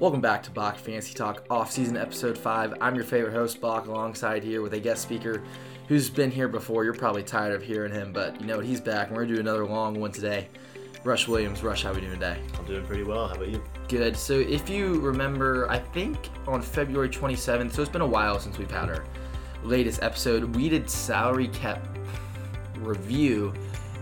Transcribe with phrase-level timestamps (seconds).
[0.00, 2.78] Welcome back to Bok Fantasy Talk off-season episode 5.
[2.80, 5.42] I'm your favorite host, Bok, alongside here with a guest speaker
[5.88, 6.84] who's been here before.
[6.84, 8.64] You're probably tired of hearing him, but you know what?
[8.64, 10.48] He's back, and we're going to do another long one today.
[11.04, 11.62] Rush Williams.
[11.62, 12.38] Rush, how we doing today?
[12.58, 13.28] I'm doing pretty well.
[13.28, 13.62] How about you?
[13.88, 14.16] Good.
[14.16, 18.56] So if you remember, I think on February 27th, so it's been a while since
[18.56, 19.04] we've had our
[19.64, 21.86] latest episode, we did salary cap
[22.78, 23.52] review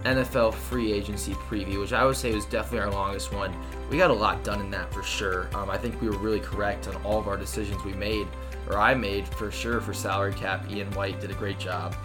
[0.05, 3.55] NFL free agency preview, which I would say was definitely our longest one.
[3.91, 5.49] We got a lot done in that for sure.
[5.55, 8.27] Um, I think we were really correct on all of our decisions we made,
[8.69, 10.71] or I made for sure for salary cap.
[10.71, 11.97] Ian White did a great job,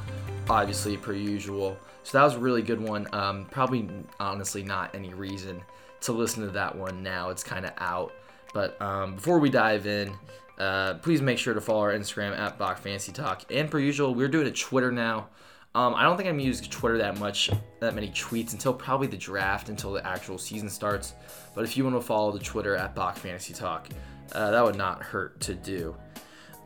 [0.49, 1.77] obviously, per usual.
[2.03, 3.07] So that was a really good one.
[3.13, 5.61] Um, probably, honestly, not any reason
[6.01, 7.29] to listen to that one now.
[7.29, 8.11] It's kind of out.
[8.53, 10.13] But um, before we dive in,
[10.59, 13.43] uh, please make sure to follow our Instagram at Bok Fantasy Talk.
[13.51, 15.29] And per usual, we're doing a Twitter now.
[15.75, 19.17] Um, I don't think I'm use Twitter that much, that many tweets until probably the
[19.17, 21.13] draft, until the actual season starts.
[21.55, 23.89] But if you want to follow the Twitter at Bok Fantasy Talk,
[24.33, 25.95] uh, that would not hurt to do.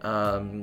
[0.01, 0.61] Um,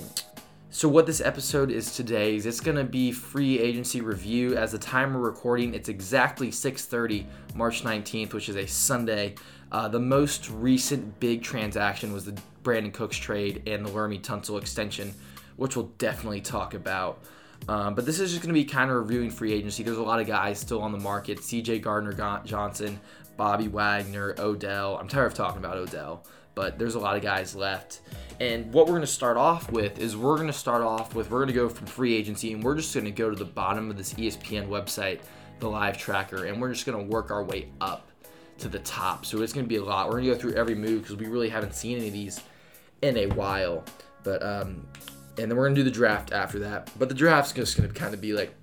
[0.69, 4.56] so what this episode is today is it's gonna be free agency review.
[4.56, 9.36] As the time we're recording, it's exactly 6:30, March 19th, which is a Sunday.
[9.73, 14.61] Uh, the most recent big transaction was the Brandin Cooks trade and the Laremy Tunsil
[14.61, 15.14] extension,
[15.56, 17.25] which we'll definitely talk about.
[17.69, 19.83] Um, but this is just going to be kind of reviewing free agency.
[19.83, 22.12] There's a lot of guys still on the market CJ Gardner
[22.45, 23.01] Johnson,
[23.37, 24.98] Bobby Wagner, Odell.
[24.98, 28.01] I'm tired of talking about Odell, but there's a lot of guys left.
[28.41, 31.31] And what we're going to start off with is we're going to start off with,
[31.31, 33.45] we're going to go from free agency and we're just going to go to the
[33.45, 35.20] bottom of this ESPN website,
[35.61, 38.11] the live tracker, and we're just going to work our way up
[38.59, 39.25] to the top.
[39.25, 40.07] So it's going to be a lot.
[40.07, 42.41] We're going to go through every move because we really haven't seen any of these
[43.03, 43.85] in a while.
[44.23, 44.87] But um,
[45.39, 46.91] and then we're gonna do the draft after that.
[46.99, 48.55] But the draft's just gonna kind of be like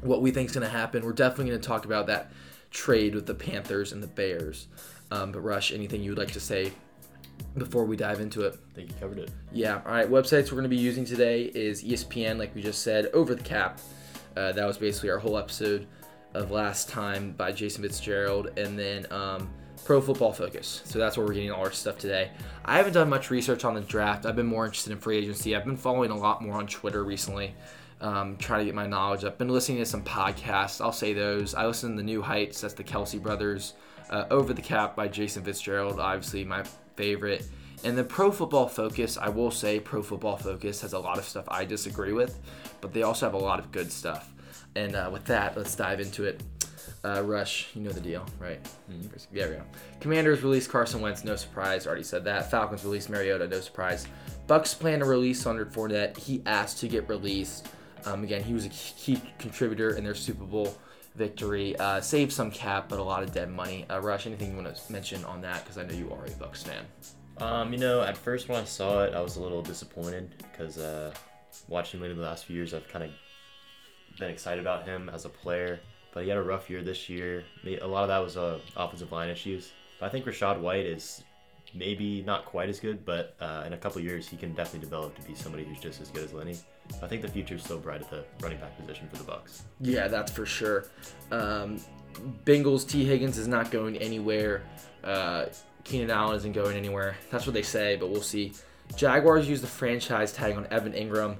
[0.00, 1.04] what we think's gonna happen.
[1.04, 2.32] We're definitely gonna talk about that
[2.70, 4.68] trade with the Panthers and the Bears.
[5.10, 6.72] Um, but Rush, anything you would like to say
[7.56, 8.58] before we dive into it?
[8.70, 9.30] I think you covered it.
[9.52, 9.80] Yeah.
[9.84, 10.08] All right.
[10.08, 13.80] Websites we're gonna be using today is ESPN, like we just said, Over the Cap.
[14.36, 15.86] Uh, that was basically our whole episode
[16.34, 19.06] of last time by Jason Fitzgerald, and then.
[19.10, 19.50] Um,
[19.84, 20.82] Pro Football Focus.
[20.84, 22.30] So that's where we're getting all our stuff today.
[22.64, 24.26] I haven't done much research on the draft.
[24.26, 25.56] I've been more interested in free agency.
[25.56, 27.54] I've been following a lot more on Twitter recently,
[28.00, 29.24] um, trying to get my knowledge.
[29.24, 30.80] I've been listening to some podcasts.
[30.80, 31.54] I'll say those.
[31.54, 32.60] I listen to the New Heights.
[32.60, 33.74] That's the Kelce Brothers.
[34.08, 36.62] Uh, Over the Cap by Jason Fitzgerald, obviously my
[36.96, 37.44] favorite.
[37.84, 41.24] And the Pro Football Focus, I will say, Pro Football Focus has a lot of
[41.24, 42.38] stuff I disagree with,
[42.80, 44.32] but they also have a lot of good stuff.
[44.76, 46.42] And uh, with that, let's dive into it.
[47.04, 48.62] Uh, Rush, you know the deal, right?
[48.90, 49.34] Mm-hmm.
[49.34, 49.62] There we go.
[49.98, 51.86] Commanders release Carson Wentz, no surprise.
[51.86, 52.50] Already said that.
[52.50, 54.06] Falcons release Mariota, no surprise.
[54.46, 56.16] Bucks plan to release Leonard Fournette.
[56.16, 57.66] He asked to get released.
[58.04, 60.76] Um, again, he was a key contributor in their Super Bowl
[61.16, 61.76] victory.
[61.76, 63.84] Uh, saved some cap, but a lot of dead money.
[63.90, 65.64] Uh, Rush, anything you want to mention on that?
[65.64, 66.84] Because I know you are a Bucks fan.
[67.38, 70.78] Um, you know, at first when I saw it, I was a little disappointed because
[70.78, 71.12] uh,
[71.66, 73.10] watching him in the last few years, I've kind of
[74.20, 75.80] been excited about him as a player
[76.12, 77.44] but he had a rough year this year.
[77.64, 79.72] A lot of that was uh, offensive line issues.
[79.98, 81.22] But I think Rachaad White is
[81.74, 85.14] maybe not quite as good, but uh, in a couple years he can definitely develop
[85.16, 86.56] to be somebody who's just as good as Lenny.
[87.02, 89.64] I think the future is still bright at the running back position for the Bucks.
[89.80, 90.86] Yeah, that's for sure.
[91.30, 91.80] Um,
[92.44, 94.62] Bengals Tee Higgins is not going anywhere.
[95.02, 95.46] Uh,
[95.84, 97.16] Keenan Allen isn't going anywhere.
[97.30, 98.52] That's what they say, but we'll see.
[98.96, 101.36] Jaguars use the franchise tag on Evan Engram.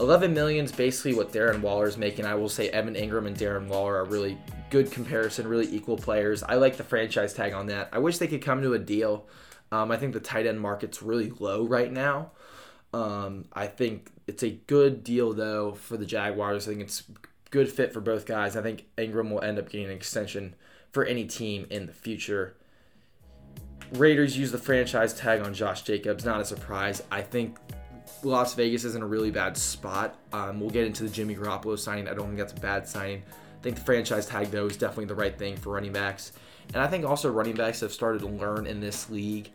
[0.00, 2.24] 11 million is basically what Darren Waller is making.
[2.24, 4.38] I will say Evan Engram and Darren Waller are really
[4.70, 6.42] good comparison, really equal players.
[6.42, 7.90] I like the franchise tag on that.
[7.92, 9.26] I wish they could come to a deal.
[9.70, 12.30] Um, I think the tight end market's really low right now.
[12.94, 16.66] Um, I think it's a good deal though for the Jaguars.
[16.66, 17.02] I think it's
[17.50, 18.56] good fit for both guys.
[18.56, 20.54] I think Engram will end up getting an extension
[20.92, 22.56] for any team in the future.
[23.92, 26.24] Raiders use the franchise tag on Josh Jacobs.
[26.24, 27.02] Not a surprise.
[27.10, 27.58] I think
[28.22, 30.16] Las Vegas is in a really bad spot.
[30.32, 32.08] Um, we'll get into the Jimmy Garoppolo signing.
[32.08, 33.22] I don't think that's a bad signing.
[33.28, 36.32] I think the franchise tag, though, is definitely the right thing for running backs.
[36.72, 39.50] And I think also running backs have started to learn in this league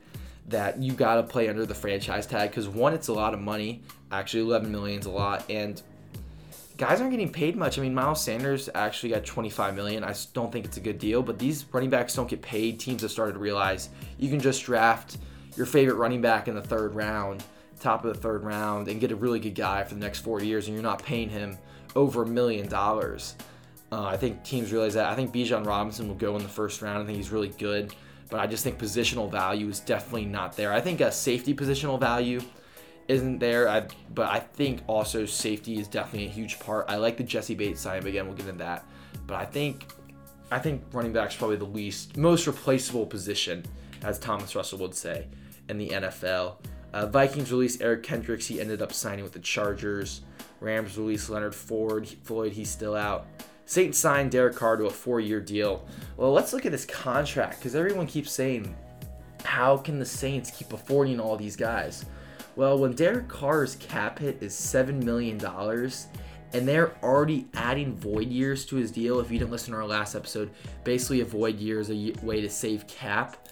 [0.47, 3.39] that you got to play under the franchise tag because one, it's a lot of
[3.39, 3.81] money.
[4.11, 5.49] Actually, 11 million is a lot.
[5.49, 5.81] And
[6.77, 7.79] guys aren't getting paid much.
[7.79, 10.03] I mean, Miles Sanders actually got 25 million.
[10.03, 12.79] I don't think it's a good deal, but these running backs don't get paid.
[12.79, 13.89] Teams have started to realize
[14.19, 15.17] you can just draft
[15.55, 17.43] your favorite running back in the third round
[17.79, 20.41] top of the third round and get a really good guy for the next four
[20.41, 21.57] years, and you're not paying him
[21.95, 23.35] over a million dollars.
[23.91, 25.09] Uh, I think teams realize that.
[25.09, 27.03] I think Bijan Robinson will go in the first round.
[27.03, 27.93] I think he's really good,
[28.29, 30.73] but I just think positional value is definitely not there.
[30.73, 32.41] I think a safety positional value
[33.07, 36.85] isn't there, I, but I think also safety is definitely a huge part.
[36.89, 38.85] I like the Jessie Bates sign, but again, we'll get into that.
[39.27, 39.85] But I think
[40.51, 43.65] I think running back is probably the least most replaceable position,
[44.03, 45.27] as Thomas Russell would say
[45.69, 46.55] in the NFL.
[46.95, 48.47] Uh, Vikings released Eric Kendricks.
[48.47, 50.21] He ended up signing with the Chargers.
[50.61, 52.07] Rams released Leonard Ford.
[52.07, 53.27] Floyd, he's still out.
[53.65, 55.85] Saints signed Derek Carr to a four-year deal.
[56.15, 58.73] Well, let's look at his contract because everyone keeps saying,
[59.43, 62.05] how can the Saints keep affording all these guys?
[62.55, 65.37] Well, when Derek Carr's cap hit is $7 million
[66.53, 69.85] and they're already adding void years to his deal, if you didn't listen to our
[69.85, 70.49] last episode,
[70.85, 73.49] basically a void year is a way to save cap.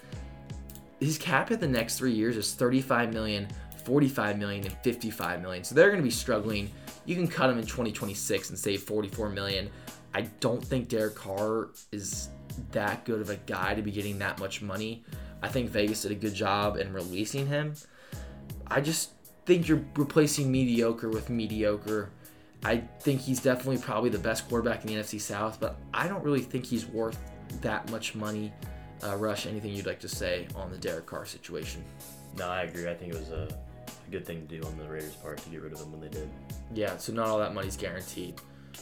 [1.04, 3.48] His cap hit the next three years is 35 million,
[3.84, 5.64] 45 million, and 55 million.
[5.64, 6.72] So they're going to be struggling.
[7.06, 9.70] You can cut him in 2026 and save 44 million.
[10.14, 12.30] I don't think Derek Carr is
[12.72, 15.04] that good of a guy to be getting that much money.
[15.42, 17.74] I think Vegas did a good job in releasing him.
[18.68, 19.12] I just
[19.46, 22.12] think you're replacing mediocre with mediocre.
[22.64, 26.24] I think he's definitely probably the best quarterback in the NFC South, but I don't
[26.24, 27.20] really think he's worth
[27.60, 28.54] that much money.
[29.04, 31.84] Uh, Rush, anything you'd like to say on the Derek Carr situation?
[32.38, 32.90] No, I agree.
[32.90, 33.48] I think it was a,
[33.88, 36.02] a good thing to do on the Raiders' part to get rid of him when
[36.02, 36.30] they did.
[36.74, 38.36] Yeah, so not all that money's guaranteed,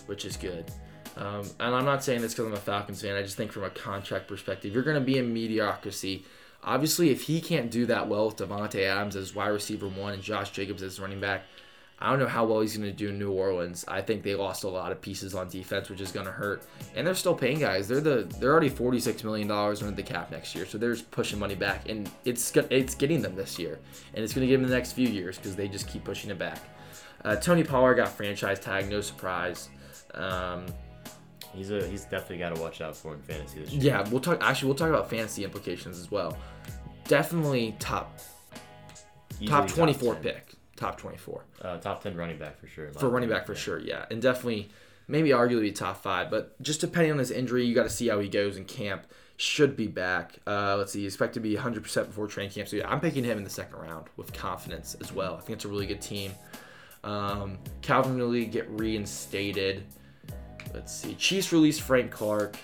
[0.06, 0.72] which is good.
[1.18, 3.16] Um, and I'm not saying this because I'm a Falcons fan.
[3.16, 6.24] I just think from a contract perspective, you're going to be in mediocrity.
[6.64, 10.22] Obviously, if he can't do that well with Davante Adams as wide receiver one and
[10.22, 11.44] Josh Jacobs as running back,
[12.02, 13.86] I don't know how well he's going to do in New Orleans.
[13.88, 16.64] I think they lost a lot of pieces on defense, which is going to hurt.
[16.96, 17.88] And they're still paying guys.
[17.88, 21.12] They're the they're already 46 million dollars under the cap next year, so they're just
[21.12, 23.80] pushing money back, and it's it's getting them this year,
[24.14, 26.32] and it's going to get them the next few years because they just keep pushing
[26.32, 26.60] it back.
[27.24, 29.70] Uh, Tony Pollard got franchise tag, no surprise.
[30.16, 30.66] Um,
[31.54, 33.84] He's a he's definitely got to watch out for in fantasy this year.
[33.84, 34.42] yeah, we'll talk.
[34.42, 36.38] Actually, we'll talk about fantasy implications as well.
[37.10, 38.20] Definitely top
[39.34, 42.92] Easily top 24 pick, top 24 Uh, top ten running back for sure.
[42.94, 43.80] for running back for sure.
[43.80, 44.70] Yeah, and definitely
[45.08, 48.20] maybe arguably top five, but just depending on his injury, you got to see how
[48.20, 49.06] he goes in camp.
[49.38, 50.38] Should be back.
[50.46, 52.68] Uh, let's see, expect to be 100% before training camp.
[52.68, 55.36] So yeah, I'm picking him in the second round with confidence as well.
[55.36, 56.32] I think it's a really good team.
[57.04, 59.84] Um, Calvin Ridley get reinstated.
[60.74, 61.16] Let's see.
[61.16, 62.56] Chiefs released Frank Clark.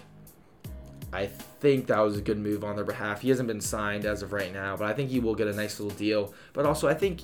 [1.13, 1.25] I
[1.61, 3.21] think that was a good move on their behalf.
[3.21, 5.53] He hasn't been signed as of right now, but I think he will get a
[5.53, 6.33] nice little deal.
[6.53, 7.21] But also, I think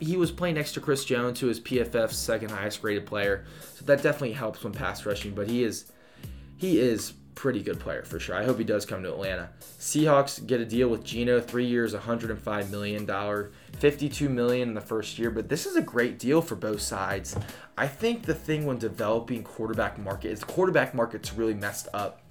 [0.00, 3.44] he was playing next to Chris Jones, who is PFF's second highest graded player.
[3.74, 5.34] So that definitely helps when pass rushing.
[5.34, 5.92] But he is
[6.56, 8.34] he is pretty good player for sure.
[8.34, 9.50] I hope he does come to Atlanta.
[9.78, 14.80] Seahawks get a deal with Geno, three years, 105 million dollar, 52 million in the
[14.80, 15.30] first year.
[15.30, 17.36] But this is a great deal for both sides.
[17.78, 22.22] I think the thing when developing quarterback market is the quarterback market's really messed up.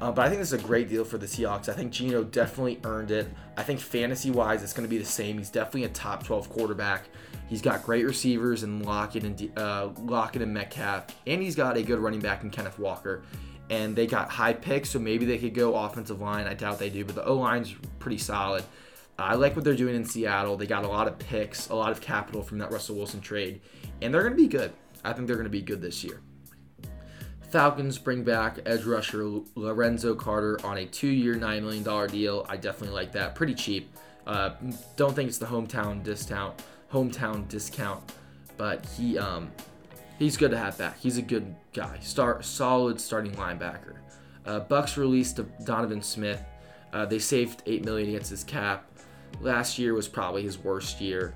[0.00, 1.70] Uh, but I think this is a great deal for the Seahawks.
[1.70, 3.28] I think Geno definitely earned it.
[3.56, 5.38] I think fantasy wise, it's going to be the same.
[5.38, 7.04] He's definitely a top 12 quarterback.
[7.48, 11.82] He's got great receivers in Lockett and uh, Lockett and Metcalf, and he's got a
[11.82, 13.22] good running back in Kenneth Walker.
[13.70, 16.46] And they got high picks, so maybe they could go offensive line.
[16.46, 18.64] I doubt they do, but the O line's pretty solid.
[19.18, 20.56] I like what they're doing in Seattle.
[20.56, 23.60] They got a lot of picks, a lot of capital from that Russell Wilson trade,
[24.02, 24.72] and they're going to be good.
[25.04, 26.20] I think they're going to be good this year.
[27.50, 32.44] Falcons bring back edge rusher Lorenzo Carter on a two-year, nine million dollar deal.
[32.48, 33.34] I definitely like that.
[33.34, 33.90] Pretty cheap.
[34.26, 34.50] Uh,
[34.96, 36.60] don't think it's the hometown discount.
[36.92, 38.02] Hometown discount,
[38.56, 39.50] but he um,
[40.18, 40.98] he's good to have back.
[40.98, 41.98] He's a good guy.
[42.00, 43.96] Start solid starting linebacker.
[44.44, 46.42] Uh, Bucks released Donovan Smith.
[46.92, 48.90] Uh, they saved eight million against his cap.
[49.40, 51.34] Last year was probably his worst year.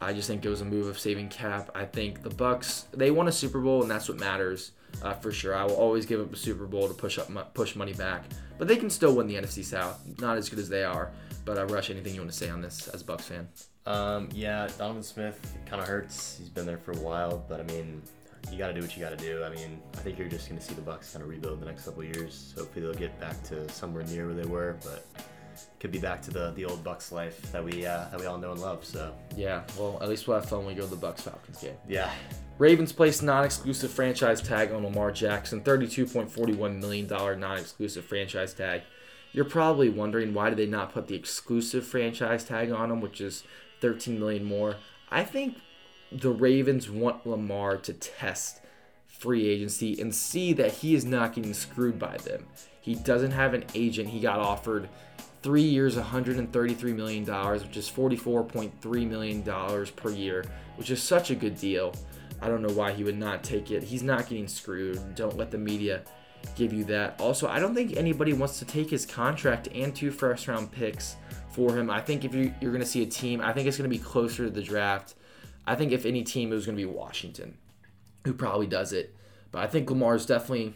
[0.00, 1.70] I just think it was a move of saving cap.
[1.74, 4.72] I think the Bucks they won a Super Bowl and that's what matters
[5.02, 5.54] uh, for sure.
[5.54, 8.24] I will always give up a Super Bowl to push up push money back,
[8.58, 10.00] but they can still win the NFC South.
[10.20, 11.10] Not as good as they are.
[11.44, 13.48] But uh, Rush, anything you want to say on this as a Bucks fan?
[13.86, 16.36] Um, yeah, Donovan Smith kind of hurts.
[16.38, 18.02] He's been there for a while, but I mean,
[18.50, 19.44] you got to do what you got to do.
[19.44, 21.66] I mean, I think you're just going to see the Bucks kind of rebuild the
[21.66, 22.52] next couple years.
[22.58, 25.06] Hopefully, they'll get back to somewhere near where they were, but
[25.80, 28.38] could be back to the, the old Bucks life that we uh, that we all
[28.38, 28.84] know and love.
[28.84, 31.58] So Yeah, well, at least we'll have fun when we go to the Bucks Falcons
[31.58, 31.76] game.
[31.88, 32.10] yeah,
[32.58, 38.82] Ravens placed non-exclusive franchise tag on Lamar Jackson, $32.41 million non-exclusive franchise tag.
[39.32, 43.20] You're probably wondering why did they not put the exclusive franchise tag on him, which
[43.20, 43.44] is
[43.80, 44.76] 13 million more.
[45.10, 45.58] I think
[46.10, 48.60] the Ravens want Lamar to test
[49.06, 52.46] free agency and see that he is not getting screwed by them.
[52.80, 54.08] He doesn't have an agent.
[54.08, 54.88] He got offered
[55.42, 59.42] three years, $133 million, which is $44.3 million
[59.96, 60.44] per year,
[60.76, 61.94] which is such a good deal.
[62.40, 63.82] I don't know why he would not take it.
[63.82, 65.14] He's not getting screwed.
[65.14, 66.02] Don't let the media
[66.54, 67.20] give you that.
[67.20, 71.16] Also, I don't think anybody wants to take his contract and two first round picks
[71.50, 71.90] for him.
[71.90, 73.96] I think if you, you're going to see a team, I think it's going to
[73.96, 75.14] be closer to the draft.
[75.66, 77.56] I think if any team, it was going to be Washington,
[78.24, 79.14] who probably does it.
[79.50, 80.74] But I think Lamar is definitely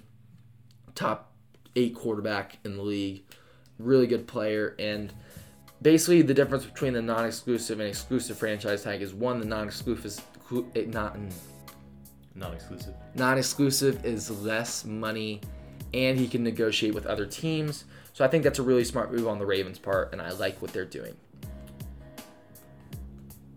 [0.95, 1.33] top
[1.77, 3.25] eight quarterback in the league.
[3.81, 4.75] Really good player.
[4.79, 5.13] And
[5.83, 10.23] basically the difference between the non-exclusive and exclusive franchise tag is one the non-exclusive is
[10.75, 11.17] eh, not
[12.35, 12.95] non-exclusive.
[13.15, 15.41] Non-exclusive is less money,
[15.93, 17.85] and he can negotiate with other teams.
[18.13, 20.61] So I think that's a really smart move on the Ravens' part, and I like
[20.61, 21.17] what they're doing.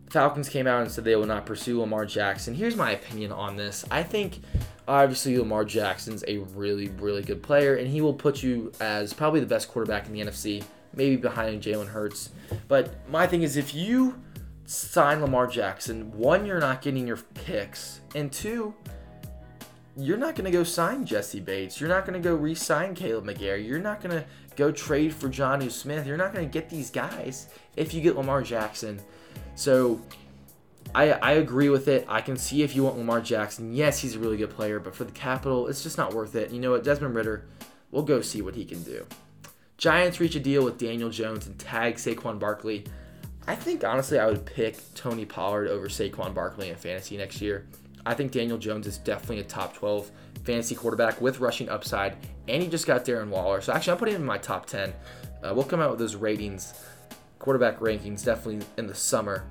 [0.10, 2.54] Falcons came out and said they will not pursue Lamar Jackson.
[2.54, 3.84] Here's my opinion on this.
[3.90, 4.42] I think
[4.88, 9.40] obviously Lamar Jackson's a really, really good player, and he will put you as probably
[9.40, 10.64] the best quarterback in the NFC,
[10.96, 12.30] maybe behind Jalen Hurts.
[12.68, 14.22] But my thing is, if you
[14.66, 18.74] sign Lamar Jackson, one, you're not getting your picks, and two,
[19.96, 21.80] you're not going to go sign Jessie Bates.
[21.80, 23.68] You're not going to go re sign Kaleb McGary.
[23.68, 24.26] You're not going to
[24.56, 26.08] go trade for Jonnu Smith.
[26.08, 29.00] You're not going to get these guys if you get Lamar Jackson.
[29.56, 30.02] So
[30.96, 32.06] I, I agree with it.
[32.08, 33.74] I can see if you want Lamar Jackson.
[33.74, 36.52] Yes, he's a really good player, but for the capital, it's just not worth it.
[36.52, 36.84] You know what?
[36.84, 37.46] Desmond Ridder,
[37.92, 39.06] we'll go see what he can do.
[39.78, 42.86] Giants reach a deal with Daniel Jones and tag Saquon Barkley.
[43.48, 47.68] I think honestly, I would pick Tony Pollard over Saquon Barkley in fantasy next year.
[48.06, 50.12] I think Daniel Jones is definitely a top 12
[50.44, 53.62] fantasy quarterback with rushing upside, and he just got Darren Waller.
[53.62, 54.94] So actually, I'm putting him in my top 10.
[55.44, 56.74] Uh, we'll come out with those ratings,
[57.40, 59.46] quarterback rankings, definitely in the summer.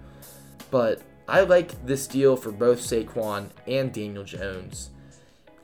[0.71, 4.91] But I like this deal for both Saquon and Daniel Jones.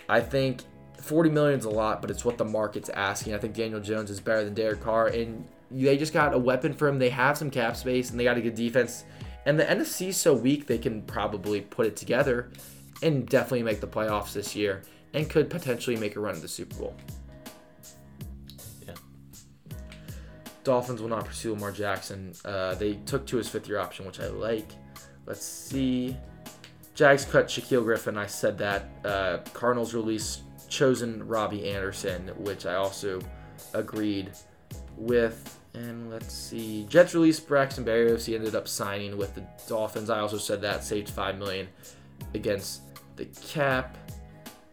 [0.08, 0.62] I think
[1.00, 3.34] 40 million is a lot, but it's what the market's asking.
[3.34, 6.72] I think Daniel Jones is better than Derek Carr, and they just got a weapon
[6.72, 6.98] for him.
[6.98, 9.04] They have some cap space, and they got a good defense.
[9.46, 12.50] And the NFC is so weak, they can probably put it together
[13.02, 14.82] and definitely make the playoffs this year
[15.14, 16.96] and could potentially make a run to the Super Bowl.
[18.86, 18.94] Yeah.
[20.64, 22.34] Dolphins will not pursue Lamar Jackson.
[22.44, 24.70] Uh, they took to his fifth year option, which I like.
[25.28, 26.16] Let's see.
[26.94, 28.16] Jags cut Shaquill Griffin.
[28.16, 28.86] I said that.
[29.04, 33.20] Uh, Cardinals released chosen Robbie Anderson, which I also
[33.74, 34.32] agreed
[34.96, 35.60] with.
[35.74, 36.86] And let's see.
[36.88, 38.24] Jets released Braxton Berrios.
[38.24, 40.08] He ended up signing with the Dolphins.
[40.08, 41.68] I also said that saved five million
[42.32, 42.82] against
[43.16, 43.98] the cap.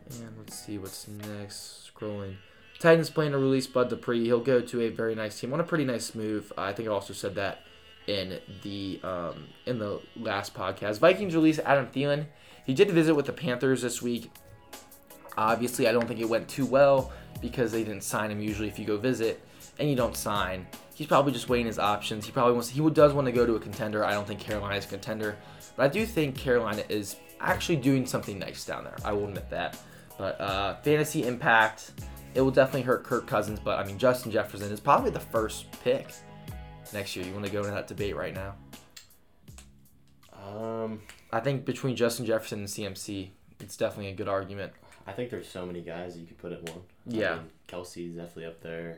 [0.10, 1.92] And let's see what's next.
[1.94, 2.38] Scrolling.
[2.80, 4.24] Titans plan to release Bud Dupree.
[4.24, 6.54] He'll go to a very nice team on a pretty nice move.
[6.58, 7.65] I think I also said that
[8.08, 11.00] in the um, in the last podcast.
[11.00, 12.26] Vikings release Adam Thielen.
[12.66, 14.32] He did visit with the Panthers this week.
[15.38, 18.40] Obviously, I don't think it went too well because they didn't sign him.
[18.40, 19.42] Usually, if you go visit
[19.80, 22.26] and you don't sign, he's probably just weighing his options.
[22.26, 22.70] He probably wants.
[22.70, 24.04] He does want to go to a contender.
[24.04, 25.38] I don't think Carolina is a contender,
[25.76, 28.98] but I do think Carolina is actually doing something nice down there.
[29.04, 29.78] I will admit that.
[30.18, 31.92] But uh, fantasy impact,
[32.34, 33.60] it will definitely hurt Kirk Cousins.
[33.60, 36.08] But I mean, Justin Jefferson is probably the first pick
[36.94, 37.26] next year.
[37.26, 38.56] You want to go into that debate right now?
[40.34, 41.02] Um,
[41.32, 44.74] I think between Justin Jefferson and CMC, it's definitely a good argument.
[45.08, 46.82] I think there's so many guys you could put at one.
[47.08, 47.34] Yeah.
[47.34, 48.98] I mean, Kelce's definitely up there.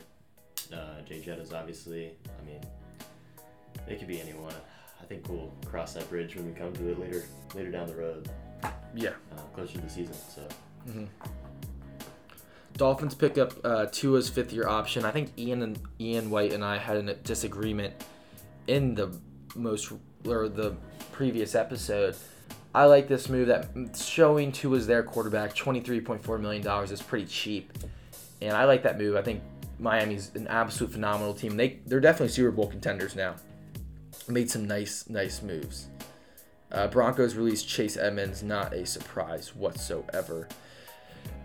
[0.73, 2.11] Uh, Jay Jettas, obviously.
[2.25, 2.61] I mean,
[3.87, 4.53] it could be anyone.
[5.01, 7.23] I think we'll cross that bridge when we come to it later
[7.55, 8.29] later down the road.
[8.95, 9.11] Yeah.
[9.31, 10.13] Uh, closer to the season.
[10.13, 10.41] So.
[10.87, 11.05] Mm-hmm.
[12.77, 15.03] Dolphins pick up uh, Tua's fifth year option.
[15.03, 17.93] I think Ian and Ian White and I had a disagreement
[18.67, 19.17] in the
[19.55, 19.91] most
[20.25, 20.75] or the
[21.11, 22.15] previous episode.
[22.75, 25.55] I like this move that showing Tua's their quarterback.
[25.55, 27.73] Twenty three point four million dollars is pretty cheap,
[28.41, 29.15] and I like that move.
[29.15, 29.41] I think
[29.79, 31.57] Miami's an absolute phenomenal team.
[31.57, 33.35] They they're definitely Super Bowl contenders now.
[34.27, 35.87] Made some nice nice moves.
[36.71, 40.47] Uh, Broncos released Chase Edmonds, not a surprise whatsoever.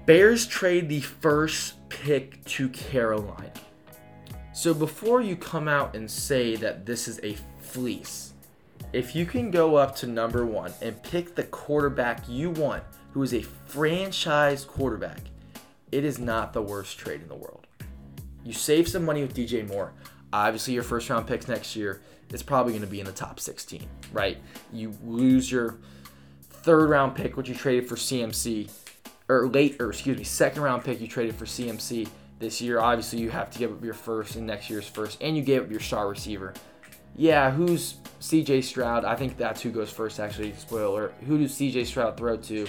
[0.04, 3.52] Bears trade the first pick to Carolina.
[4.52, 8.32] So before you come out and say that this is a fleece,
[8.92, 12.82] if you can go up to number one and pick the quarterback you want,
[13.12, 15.20] who is a franchise quarterback,
[15.92, 17.68] it is not the worst trade in the world.
[18.44, 19.92] You save some money with DJ Moore.
[20.32, 23.38] Obviously, your first round picks next year is probably going to be in the top
[23.38, 24.38] 16, right?
[24.72, 25.78] You lose your
[26.50, 28.68] third round pick, which you traded for CMC
[29.40, 32.08] or late, or excuse me, second round pick you traded for CMC
[32.38, 32.80] this year.
[32.80, 35.62] Obviously, you have to give up your first and next year's first, and you gave
[35.62, 36.52] up your star receiver.
[37.14, 39.04] Yeah, who's CJ Stroud?
[39.04, 40.54] I think that's who goes first, actually.
[40.54, 41.12] Spoiler.
[41.26, 42.66] Who does CJ Stroud throw to?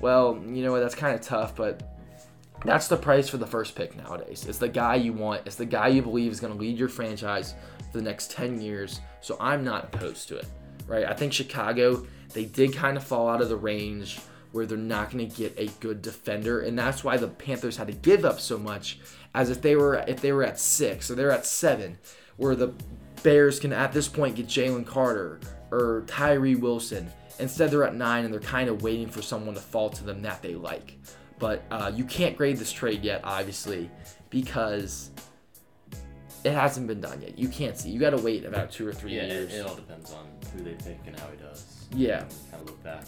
[0.00, 0.80] Well, you know what?
[0.80, 1.82] That's kind of tough, but
[2.64, 4.46] that's the price for the first pick nowadays.
[4.48, 6.88] It's the guy you want, it's the guy you believe is going to lead your
[6.88, 7.54] franchise
[7.92, 9.00] for the next 10 years.
[9.20, 10.46] So I'm not opposed to it,
[10.86, 11.04] right?
[11.04, 14.18] I think Chicago, they did kind of fall out of the range
[14.54, 17.88] where they're not going to get a good defender, and that's why the Panthers had
[17.88, 19.00] to give up so much.
[19.34, 21.98] As if they were if they were at six or they're at seven,
[22.36, 22.72] where the
[23.24, 25.40] Bears can at this point get Jalen Carter
[25.72, 27.10] or Tyree Wilson.
[27.40, 30.22] Instead, they're at nine and they're kind of waiting for someone to fall to them
[30.22, 30.96] that they like.
[31.40, 33.90] But uh, you can't grade this trade yet, obviously,
[34.30, 35.10] because
[36.44, 37.36] it hasn't been done yet.
[37.36, 37.90] You can't see.
[37.90, 39.54] You got to wait about two or three Yeah, it, years.
[39.54, 41.86] it all depends on who they pick and how he does.
[41.92, 42.20] Yeah.
[42.50, 43.04] Kind of look back.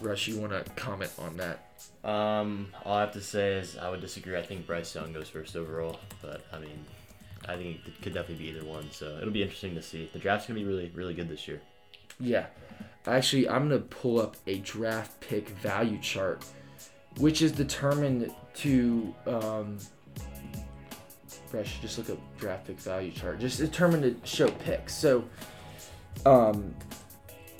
[0.00, 1.64] Rush, you want to comment on that?
[2.04, 4.36] Um, all I have to say is I would disagree.
[4.36, 6.84] I think Bryce Young goes first overall, but I mean,
[7.46, 8.90] I think it could definitely be either one.
[8.92, 10.08] So it'll be interesting to see.
[10.12, 11.60] The draft's gonna be really, really good this year.
[12.20, 12.46] Yeah.
[13.06, 16.44] Actually, I'm going to pull up a draft pick value chart,
[17.18, 19.14] which is determined to.
[19.26, 19.78] Um,
[21.50, 23.40] Rush, just look up draft pick value chart.
[23.40, 24.94] Just determined to show picks.
[24.94, 25.24] So,
[26.26, 26.74] um,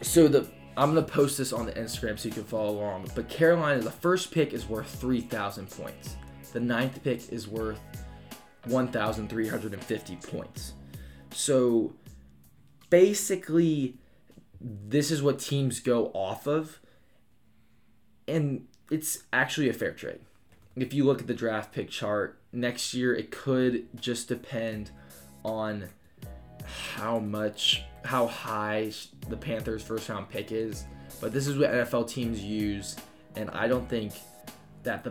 [0.02, 0.46] so the
[0.78, 3.10] I'm gonna post this on the Instagram so you can follow along.
[3.16, 6.16] But Carolina, the first pick is worth three thousand points.
[6.52, 7.80] The ninth pick is worth
[8.64, 10.74] one thousand three hundred and fifty points.
[11.32, 11.94] So
[12.90, 13.98] basically,
[14.60, 16.78] this is what teams go off of,
[18.28, 20.20] and it's actually a fair trade.
[20.76, 24.92] If you look at the draft pick chart next year, it could just depend
[25.44, 25.88] on
[26.94, 28.90] how much how high
[29.28, 30.86] the Panthers first round pick is,
[31.20, 32.96] but this is what NFL teams use
[33.36, 34.14] and I don't think
[34.82, 35.06] that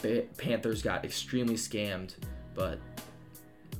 [0.00, 2.14] the Panthers got extremely scammed,
[2.54, 2.78] but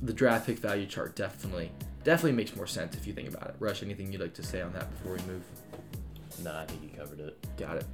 [0.03, 1.71] the draft pick value chart definitely
[2.03, 3.55] definitely makes more sense if you think about it.
[3.57, 5.43] Rush, anything you'd like to say on that before we move?
[6.43, 7.57] No, I think you covered it.
[7.57, 7.85] Got it.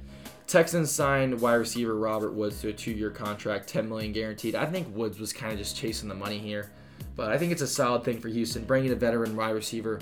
[0.46, 4.54] Texans signed wide receiver Robert Woods to a two-year contract, 10 million guaranteed.
[4.54, 6.70] I think Woods was kind of just chasing the money here,
[7.16, 9.98] but I think it's a solid thing for Houston, bringing a veteran wide receiver.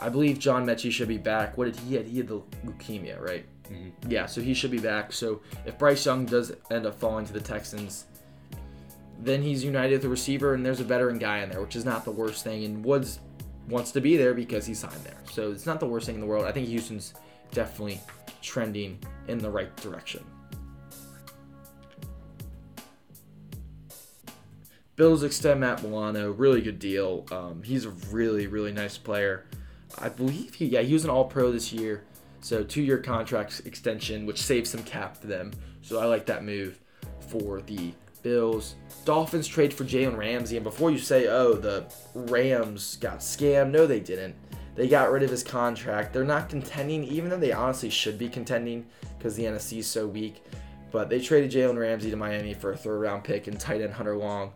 [0.00, 1.56] I believe John Metchie should be back.
[1.56, 2.06] What did he had?
[2.06, 3.44] He had the leukemia, right?
[3.64, 4.10] Mm-hmm.
[4.10, 5.12] Yeah, so he should be back.
[5.12, 8.06] So if Bryce Young does end up falling to the Texans,
[9.20, 11.84] then he's united with the receiver, and there's a veteran guy in there, which is
[11.84, 12.64] not the worst thing.
[12.64, 13.20] And Woods
[13.68, 16.20] wants to be there because he signed there, so it's not the worst thing in
[16.20, 16.46] the world.
[16.46, 17.14] I think Houston's
[17.50, 18.00] definitely
[18.40, 20.24] trending in the right direction.
[24.96, 27.24] Bills extend Matt Milano, really good deal.
[27.30, 29.46] Um, he's a really, really nice player.
[29.96, 32.04] I believe he, yeah, he was an All Pro this year,
[32.40, 35.52] so two-year contract extension, which saves some cap for them.
[35.82, 36.78] So I like that move
[37.20, 38.74] for the Bills.
[39.04, 43.86] Dolphins trade for Jalen Ramsey, and before you say, oh, the Rams got scammed, no,
[43.86, 44.34] they didn't.
[44.74, 46.12] They got rid of his contract.
[46.12, 48.86] They're not contending, even though they honestly should be contending
[49.18, 50.44] because the NFC is so weak.
[50.90, 53.92] But they traded Jalen Ramsey to Miami for a third round pick and tight end
[53.92, 54.52] Hunter Long.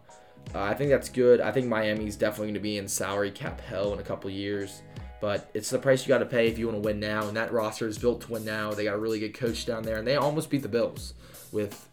[0.55, 1.41] Uh, I think that's good.
[1.41, 4.83] I think Miami's definitely going to be in salary cap hell in a couple years.
[5.23, 7.29] But it's the price you got to pay if you want to win now.
[7.29, 8.73] And that roster is built to win now.
[8.73, 9.99] They got a really good coach down there.
[9.99, 11.15] And they almost beat the Bills
[11.53, 11.89] with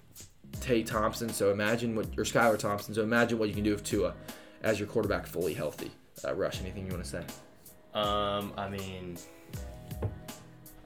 [0.62, 1.30] Tay Thompson.
[1.30, 2.96] So imagine what, or Skylar Thompson.
[2.96, 4.16] So imagine what you can do with Tua
[4.64, 5.92] as your quarterback fully healthy.
[6.26, 7.24] Uh, Rush, anything you want to say?
[7.94, 9.16] Um, I mean,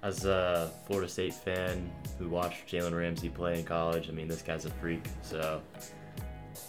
[0.01, 4.41] as a Florida State fan who watched Jalen Ramsey play in college, I mean, this
[4.41, 5.06] guy's a freak.
[5.21, 5.62] So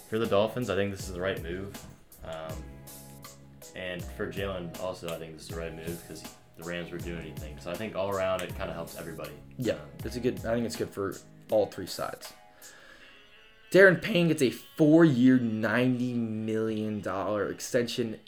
[0.09, 1.77] for the Dolphins, I think this is the right move.
[2.23, 2.63] Um,
[3.75, 6.23] and for Jalen, also, I think this is the right move because
[6.57, 7.57] the Rams were doing anything.
[7.59, 9.33] So I think all around, it kind of helps everybody.
[9.57, 10.39] Yeah, it's a good.
[10.39, 11.15] I think it's good for
[11.51, 12.33] all three sides.
[13.71, 18.19] Daron Payne gets a four-year, ninety million dollar extension,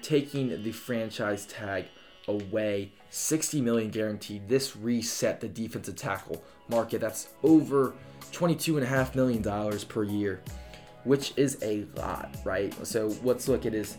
[0.00, 1.86] taking the franchise tag
[2.26, 2.92] away.
[3.10, 4.48] Sixty million guaranteed.
[4.48, 7.02] This reset the defensive tackle market.
[7.02, 7.92] That's over
[8.30, 10.40] twenty-two and a half million dollars per year,
[11.04, 12.74] which is a lot, right?
[12.86, 13.98] So let's look at his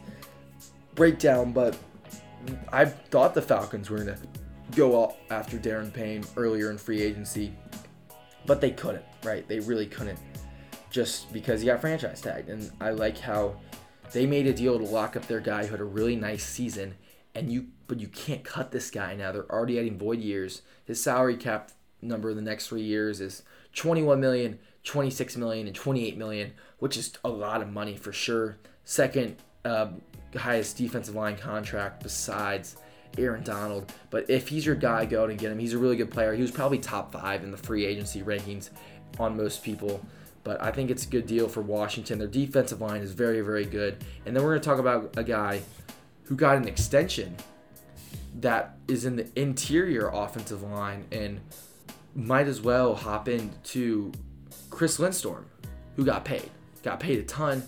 [0.95, 1.51] breakdown.
[1.51, 1.77] But
[2.71, 4.17] I thought the Falcons were gonna
[4.75, 7.53] go all after Daron Payne earlier in free agency,
[8.45, 9.47] but they couldn't, right?
[9.47, 10.19] They really couldn't
[10.89, 12.49] just because he got franchise tagged.
[12.49, 13.55] And I like how
[14.11, 16.95] they made a deal to lock up their guy who had a really nice season,
[17.35, 19.31] and you but you can't cut this guy now.
[19.31, 20.61] They're already adding void years.
[20.85, 25.75] His salary cap number in the next three years is 21 million, 26 million, and
[25.75, 28.57] 28 million, which is a lot of money for sure.
[28.85, 30.01] Second um,
[30.39, 32.77] highest defensive line contract besides
[33.17, 33.91] Aaron Donald.
[34.09, 35.59] But if he's your guy, go out and get him.
[35.59, 36.33] He's a really good player.
[36.33, 38.69] He was probably top five in the free agency rankings
[39.19, 40.03] on most people.
[40.43, 42.19] But I think it's a good deal for Washington.
[42.19, 44.03] Their defensive line is very, very good.
[44.25, 45.61] And then we're going to talk about a guy
[46.23, 47.35] who got an extension
[48.39, 51.39] that is in the interior offensive line and
[52.15, 54.11] might as well hop into
[54.69, 55.45] Chris Lindstrom,
[55.95, 56.49] who got paid.
[56.83, 57.63] Got paid a ton,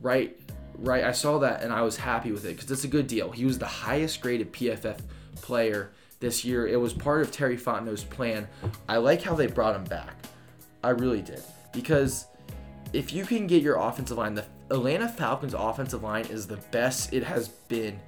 [0.00, 0.37] right?
[0.78, 1.02] Right.
[1.02, 3.32] I saw that and I was happy with it because it's a good deal.
[3.32, 5.00] He was the highest graded PFF
[5.36, 6.66] player this year.
[6.66, 8.46] It was part of Terry Fontenot's plan.
[8.88, 10.14] I like how they brought him back.
[10.82, 12.26] I really did because
[12.92, 17.12] if you can get your offensive line, the Atlanta Falcons offensive line is the best
[17.12, 17.98] it has been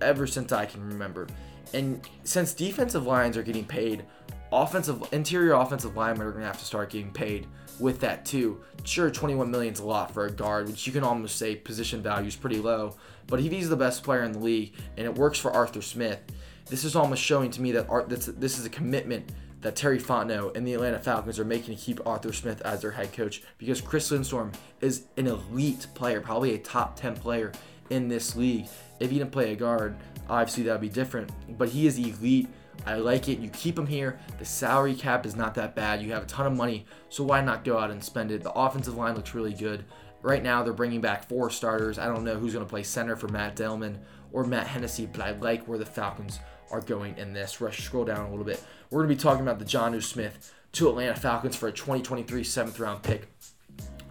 [0.00, 1.26] ever since I can remember.
[1.74, 4.04] And since defensive lines are getting paid
[4.50, 7.46] offensive interior offensive linemen are going to have to start getting paid
[7.80, 8.60] with that too.
[8.84, 12.02] Sure, 21 million is a lot for a guard, which you can almost say position
[12.02, 12.96] value is pretty low.
[13.26, 16.20] But if he's the best player in the league and it works for Arthur Smith,
[16.66, 20.56] this is almost showing to me that Art, this is a commitment that Terry Fontenot
[20.56, 23.80] and the Atlanta Falcons are making to keep Arthur Smith as their head coach because
[23.80, 27.52] Chris Lindstrom is an elite player, probably a top 10 player
[27.90, 28.66] in this league.
[29.00, 29.96] If he didn't play a guard,
[30.28, 31.30] obviously that would be different.
[31.58, 32.48] But he is elite.
[32.86, 33.38] I like it.
[33.38, 34.18] You keep him here.
[34.38, 36.02] The salary cap is not that bad.
[36.02, 38.42] You have a ton of money, so why not go out and spend it?
[38.42, 39.84] The offensive line looks really good.
[40.22, 41.98] Right now, they're bringing back four starters.
[41.98, 43.98] I don't know who's going to play center for Matt Dalman
[44.32, 47.60] or Matt Hennessy, but I like where the Falcons are going in this.
[47.60, 48.62] Rush, scroll down a little bit.
[48.90, 52.42] We're going to be talking about the Jonnu Smith to Atlanta Falcons for a 2023
[52.44, 53.28] seventh round pick.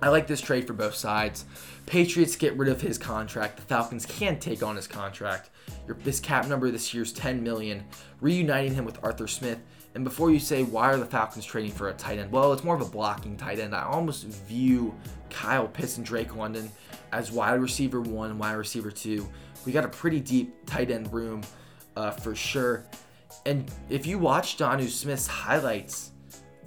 [0.01, 1.45] I like this trade for both sides.
[1.87, 3.57] Patriots get rid of his contract.
[3.57, 5.49] The Falcons can take on his contract.
[5.87, 7.83] Your his cap number this year is 10 million.
[8.21, 9.59] Reuniting him with Arthur Smith.
[9.95, 12.31] And before you say why are the Falcons trading for a tight end?
[12.31, 13.73] Well, it's more of a blocking tight end.
[13.73, 14.93] I almost view
[15.31, 16.71] Kyle Pitts and Drake London
[17.11, 19.27] as wide receiver one, wide receiver two.
[19.65, 21.41] We got a pretty deep tight end room
[21.95, 22.85] uh, for sure.
[23.47, 26.11] And if you watch Jonnu Smith's highlights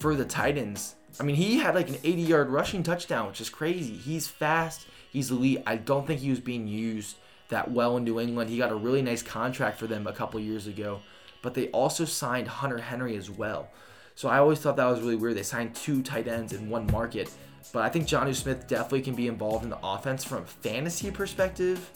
[0.00, 3.50] for the Titans, I mean, he had like an 80 yard rushing touchdown, which is
[3.50, 3.94] crazy.
[3.94, 5.62] He's fast, he's elite.
[5.66, 7.16] I don't think he was being used
[7.50, 8.48] that well in New England.
[8.48, 11.00] He got a really nice contract for them a couple years ago,
[11.42, 13.68] but they also signed Hunter Henry as well.
[14.14, 15.36] So I always thought that was really weird.
[15.36, 17.30] They signed two tight ends in one market.
[17.72, 21.10] But I think Jonnu Smith definitely can be involved in the offense from a fantasy
[21.10, 21.90] perspective.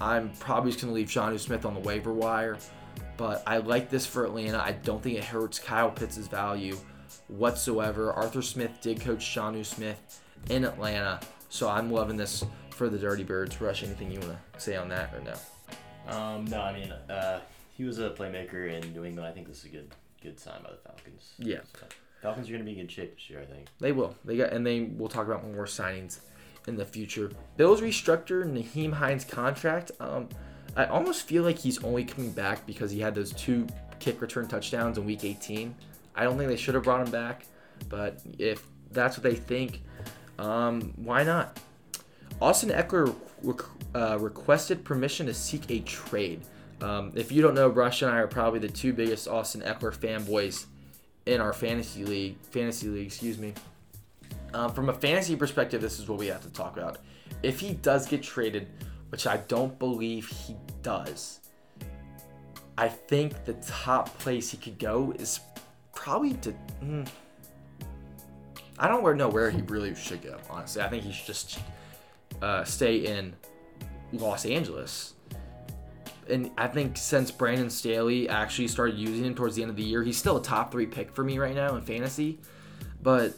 [0.00, 2.58] I'm probably just going to leave Jonnu Smith on the waiver wire.
[3.16, 4.58] But I like this for Atlanta.
[4.58, 6.76] I don't think it hurts Kyle Pitts' value
[7.28, 8.12] whatsoever.
[8.12, 11.20] Arthur Smith did coach Jonnu Smith in Atlanta.
[11.48, 13.60] So I'm loving this for the Dirty Birds.
[13.60, 15.34] Rush, anything you want to say on that or no?
[16.14, 17.40] Um, no, I mean, uh,
[17.76, 19.28] he was a playmaker in New England.
[19.28, 19.90] I think this is a good
[20.22, 21.34] good sign by the Falcons.
[21.38, 21.60] Yeah.
[21.78, 21.86] So,
[22.22, 23.66] Falcons are going to be in good shape this year, I think.
[23.78, 24.16] They will.
[24.24, 26.20] They got, and they will talk about more signings
[26.66, 27.30] in the future.
[27.56, 29.92] Bills restructure Nyheim Hines contract.
[30.00, 30.28] Um,
[30.76, 33.66] I almost feel like he's only coming back because he had those two
[33.98, 35.74] kick return touchdowns in Week 18.
[36.16, 37.44] I don't think they should have brought him back,
[37.88, 39.82] but if that's what they think,
[40.38, 41.60] um, why not?
[42.40, 43.14] Austin Ekeler
[43.94, 46.40] uh, requested permission to seek a trade.
[46.80, 49.94] Um, if you don't know, Rush and I are probably the two biggest Austin Ekeler
[49.96, 50.66] fanboys
[51.24, 52.38] in our fantasy league.
[52.50, 53.54] Fantasy league, excuse me.
[54.54, 56.98] Um, from a fantasy perspective, this is what we have to talk about.
[57.42, 58.68] If he does get traded,
[59.10, 61.40] which I don't believe he does,
[62.78, 65.40] I think the top place he could go is
[66.06, 66.54] probably to.
[66.84, 67.08] Mm,
[68.78, 70.38] I don't know where he really should go.
[70.48, 71.58] Honestly, I think he should just
[72.40, 73.34] uh, stay in
[74.12, 75.14] Los Angeles.
[76.30, 79.82] And I think since Brandon Staley actually started using him towards the end of the
[79.82, 82.38] year, he's still a top three pick for me right now in fantasy.
[83.02, 83.34] But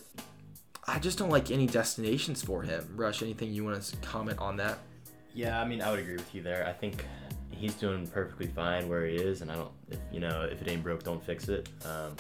[0.87, 2.87] I just don't like any destinations for him.
[2.97, 4.79] Rush, anything you want to comment on that?
[5.33, 6.67] Yeah, I mean, I would agree with you there.
[6.67, 7.07] I think
[7.51, 10.69] he's doing perfectly fine where he is, and I don't, if, you know, if it
[10.69, 11.71] ain't broke, don't fix it.
[11.87, 12.15] Um,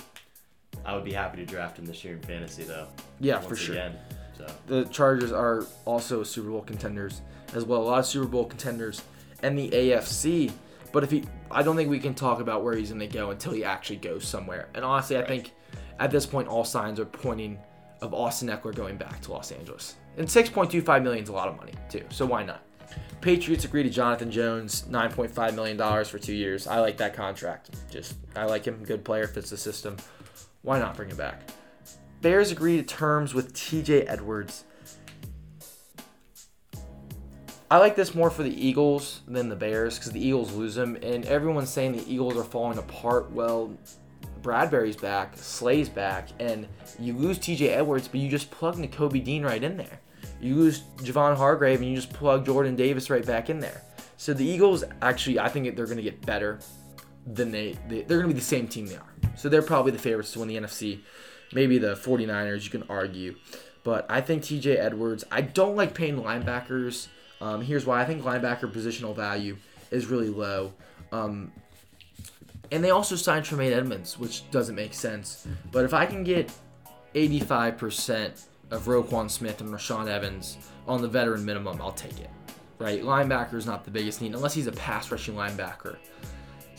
[0.84, 2.88] I would be happy to draft him this year in fantasy, though.
[3.20, 3.74] Yeah, for sure.
[3.74, 3.96] Again,
[4.36, 4.46] so.
[4.66, 7.22] The Chargers are also Super Bowl contenders
[7.54, 7.82] as well.
[7.82, 9.02] A lot of Super Bowl contenders
[9.42, 10.52] and the AFC.
[10.92, 13.30] But if he, I don't think we can talk about where he's going to go
[13.30, 14.68] until he actually goes somewhere.
[14.74, 15.24] And honestly, right.
[15.24, 15.52] I think
[15.98, 17.58] at this point, all signs are pointing
[18.00, 19.96] of Austin Ekeler going back to Los Angeles.
[20.16, 22.04] And 6.25 million is a lot of money too.
[22.10, 22.62] So why not?
[23.20, 26.66] Patriots agree to Jonathan Jones, 9.5 million dollars for two years.
[26.66, 27.70] I like that contract.
[27.90, 28.82] Just I like him.
[28.84, 29.96] Good player, fits the system.
[30.68, 31.40] Why not bring him back?
[32.20, 34.64] Bears agree to terms with TJ Edwards.
[37.70, 40.96] I like this more for the Eagles than the Bears because the Eagles lose him,
[40.96, 43.32] and everyone's saying the Eagles are falling apart.
[43.32, 43.74] Well,
[44.42, 49.44] Bradbury's back, Slay's back, and you lose TJ Edwards, but you just plug Nakobe Dean
[49.44, 50.00] right in there.
[50.38, 53.80] You lose Javon Hargrave, and you just plug Jordan Davis right back in there.
[54.18, 56.60] So the Eagles actually, I think they're going to get better
[57.26, 59.07] than they, they they're going to be the same team they are.
[59.38, 61.00] So they're probably the favorites to win the NFC.
[61.52, 63.36] Maybe the 49ers, you can argue.
[63.84, 67.08] But I think TJ Edwards, I don't like paying linebackers.
[67.40, 69.56] Um, here's why I think linebacker positional value
[69.90, 70.72] is really low.
[71.12, 71.52] Um,
[72.70, 75.46] and they also signed Tremaine Edmunds, which doesn't make sense.
[75.70, 76.52] But if I can get
[77.14, 82.30] 85% of Roquan Smith and Rashaan Evans on the veteran minimum, I'll take it.
[82.78, 83.02] Right?
[83.02, 85.96] Linebacker is not the biggest need unless he's a pass rushing linebacker.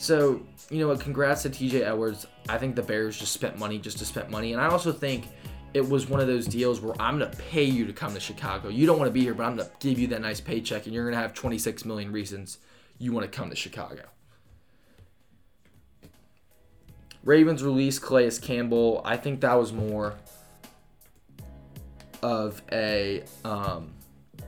[0.00, 0.98] So, you know what?
[0.98, 2.26] Congrats to TJ Edwards.
[2.48, 4.54] I think the Bears just spent money just to spend money.
[4.54, 5.28] And I also think
[5.74, 8.70] it was one of those deals where I'm to pay you to come to Chicago.
[8.70, 10.94] You don't want to be here, but I'm to give you that nice paycheck, and
[10.94, 12.60] you're to have 26 million reasons
[12.98, 14.04] you want to come to Chicago.
[17.22, 19.02] Ravens released Calais Campbell.
[19.04, 20.14] I think that was more
[22.22, 23.90] of a um,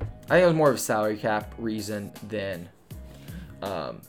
[0.01, 2.71] I think it was more of a salary cap reason than
[3.61, 4.01] um,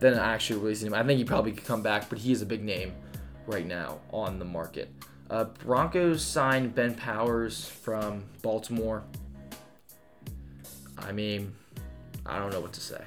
[0.00, 0.94] than actually releasing him.
[0.94, 2.94] I think he probably could come back, but he is a big name
[3.46, 4.92] right now on the market.
[5.30, 9.02] Uh, Broncos signed Ben Powers from Baltimore.
[10.98, 11.54] I mean,
[12.24, 13.02] I don't know what to say.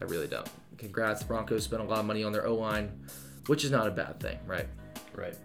[0.00, 0.48] I really don't.
[0.78, 3.06] Congrats, Broncos spent a lot of money on their O line,
[3.46, 4.66] which is not a bad thing, right?
[5.14, 5.36] Right.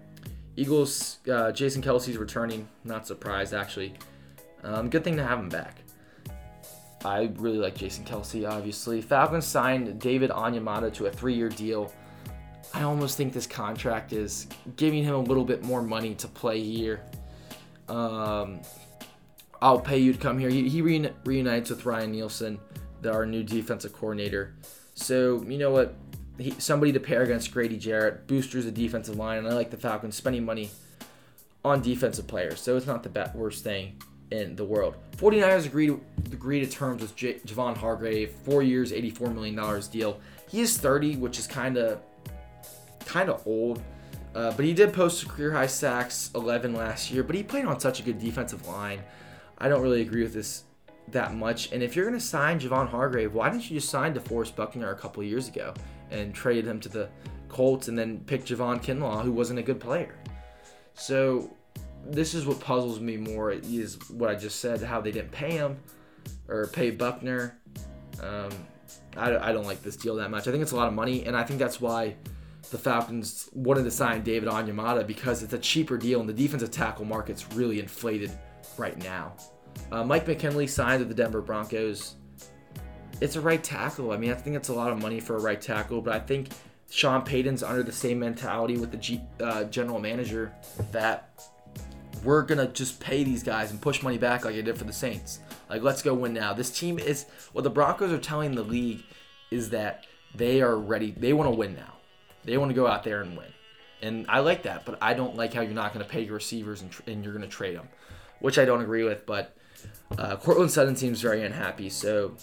[0.56, 2.68] Eagles, uh, Jason Kelce's returning.
[2.84, 3.94] Not surprised, actually.
[4.64, 5.78] Um, good thing to have him back.
[7.08, 9.02] I really like Jason Kelce, obviously.
[9.02, 11.94] Falcons signed David Onyemata to a three-year deal.
[12.74, 16.62] I almost think this contract is giving him a little bit more money to play
[16.62, 17.02] here.
[17.88, 18.62] Um,
[19.62, 20.50] I'll pay you to come here.
[20.50, 22.60] He, he reunites with Ryan Nielsen,
[23.10, 24.56] our new defensive coordinator.
[24.94, 25.96] So you know what?
[26.38, 29.78] He, somebody to pair against Grady Jarrett, boosters the defensive line, and I like the
[29.78, 30.70] Falcons spending money
[31.66, 32.60] on defensive players.
[32.60, 34.00] So it's not the best, worst thing
[34.32, 34.96] in the world.
[35.18, 36.00] 49ers agreed
[36.32, 40.20] agree to terms with J- Javon Hargrave, four years, $84 million deal.
[40.50, 42.02] He is 30, which is kind of
[43.06, 43.82] kind of old.
[44.36, 47.66] Uh, but he did post a career high sacks 11 last year, but he played
[47.66, 49.00] on such a good defensive line.
[49.58, 50.64] I don't really agree with this
[51.10, 51.72] that much.
[51.72, 54.92] And if you're going to sign Javon Hargrave, why didn't you just sign DeForest Buckner
[54.92, 55.74] a couple years ago
[56.12, 57.10] and trade him to the
[57.48, 60.16] Colts and then pick Javon Kinlaw, who wasn't a good player?
[60.94, 61.56] So
[62.10, 65.52] this is what puzzles me more is what I just said, how they didn't pay
[65.52, 65.78] him
[66.48, 67.60] or pay Buckner.
[68.22, 68.50] Um,
[69.16, 70.48] I, I don't like this deal that much.
[70.48, 72.16] I think it's a lot of money, and I think that's why
[72.72, 76.72] the Falcons wanted to sign David Onyemata because it's a cheaper deal, and the defensive
[76.72, 78.32] tackle market's really inflated
[78.78, 79.34] right now.
[79.92, 82.16] Uh, Mike McGlinchey signed with the Denver Broncos.
[83.22, 84.12] It's a right tackle.
[84.12, 86.20] I mean, I think it's a lot of money for a right tackle, but I
[86.20, 86.50] think
[86.90, 90.54] Sean Payton's under the same mentality with the G, uh, general manager
[90.92, 91.42] that
[92.24, 94.94] we're gonna just pay these guys and push money back like I did for the
[94.94, 95.40] Saints.
[95.70, 96.54] Like, let's go win now.
[96.54, 99.04] This team is what the Broncos are telling the league
[99.52, 101.12] is that they are ready.
[101.12, 101.94] They want to win now.
[102.44, 103.48] They want to go out there and win.
[104.02, 106.36] And I like that, but I don't like how you're not going to pay your
[106.36, 107.90] receivers and, and you're going to trade them,
[108.40, 109.26] which I don't agree with.
[109.26, 109.56] But
[110.18, 112.36] uh, Courtland Sutton seems very unhappy, so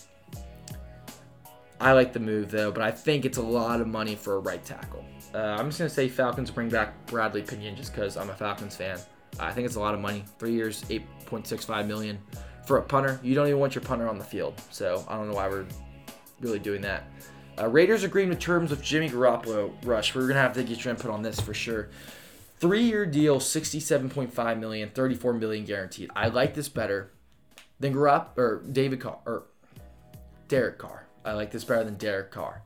[1.80, 2.72] I like the move though.
[2.72, 5.04] But I think it's a lot of money for a right tackle.
[5.32, 8.34] Uh, I'm just going to say Falcons bring back Bradley Pinion just because I'm a
[8.34, 8.98] Falcons fan.
[9.38, 10.24] I think it's a lot of money.
[10.38, 12.18] Three years, 8.65 million
[12.66, 13.20] for a punter.
[13.22, 14.60] You don't even want your punter on the field.
[14.70, 15.66] So I don't know why we're
[16.40, 17.04] really doing that.
[17.58, 19.72] Uh, Raiders agreeing to terms with Jimmy Garoppolo.
[19.84, 21.88] Rush, we're gonna have to get your input on this for sure.
[22.58, 26.10] Three-year deal, 67.5 million, 34 million guaranteed.
[26.16, 27.12] I like this better
[27.78, 29.44] than Garopp or David Carr or
[30.48, 31.06] Derek Carr.
[31.24, 32.62] I like this better than Derek Carr.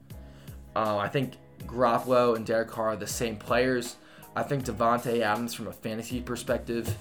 [0.75, 1.35] Uh, I think
[1.67, 3.97] Garoppolo and Derek Carr are the same players.
[4.39, 6.97] I think Davante Adams, from a fantasy perspective,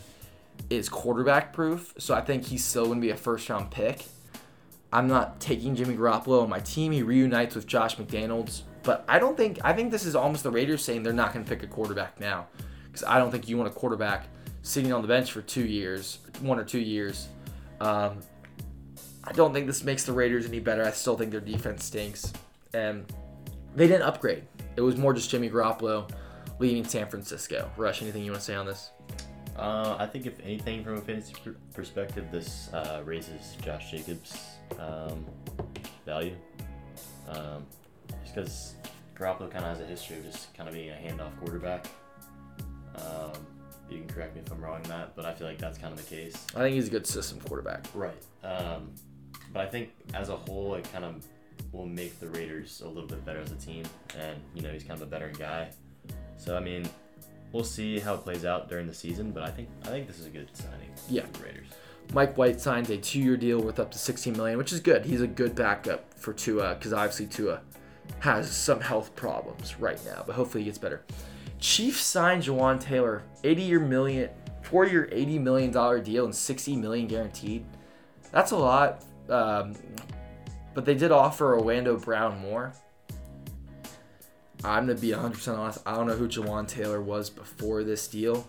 [0.72, 1.94] is quarterback proof.
[2.00, 4.06] So I think he's still going to be a first round pick.
[4.92, 6.92] I'm not taking Jimmy Garoppolo on my team.
[6.92, 10.50] He reunites with Josh McDaniels, but I don't think I think this is almost the
[10.50, 12.48] Raiders saying they're not going to pick a quarterback now
[12.86, 14.28] because I don't think you want a quarterback
[14.64, 17.28] sitting on the bench for two years, one or two years.
[17.80, 18.18] Um,
[19.24, 20.84] I don't think this makes the Raiders any better.
[20.84, 22.34] I still think their defense stinks,
[22.74, 23.06] and
[23.76, 24.44] they didn't upgrade.
[24.76, 26.10] It was more just Jimmy Garoppolo
[26.60, 27.70] leaving San Francisco.
[27.78, 28.92] Rush, anything you want to say on this?
[29.56, 31.34] Uh, I think if anything, from a fantasy
[31.74, 34.38] perspective, this uh, raises Josh Jacobs'
[34.80, 35.26] um,
[36.06, 36.36] value.
[37.28, 37.66] Um,
[38.24, 38.76] just because
[39.16, 41.88] Garoppolo kind of has a history of just kind of being a handoff quarterback.
[42.96, 43.34] Um,
[43.90, 45.94] you can correct me if I'm wrong on that, but I feel like that's kind
[45.94, 46.36] of the case.
[46.56, 47.86] I think he's a good system quarterback.
[47.94, 48.16] Right.
[48.44, 48.92] Um,
[49.54, 51.26] but I think as a whole, it kind of
[51.72, 53.84] will make the Raiders a little bit better as a team,
[54.18, 55.70] and you know he's kind of a veteran guy.
[56.38, 56.88] So I mean,
[57.52, 60.20] we'll see how it plays out during the season, but I think I think this
[60.20, 60.90] is a good signing.
[61.10, 61.26] Yeah.
[61.26, 61.68] For the Raiders.
[62.14, 65.06] Mike White signs a two-year deal worth up to 16 million, which is good.
[65.06, 67.62] He's a good backup for Tua because obviously Tua
[68.20, 71.04] has some health problems right now, but hopefully he gets better.
[71.60, 74.30] Chiefs signed Jawaan Taylor, 80 year million,
[74.62, 77.66] four year, 80 million dollar deal and 60 million guaranteed.
[78.32, 79.76] That's a lot, um,
[80.74, 82.74] but they did offer Orlando Brown more.
[84.64, 85.80] I'm gonna be 100% honest.
[85.86, 88.48] I don't know who Jawaan Taylor was before this deal.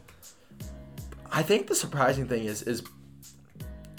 [1.31, 2.83] I think the surprising thing is is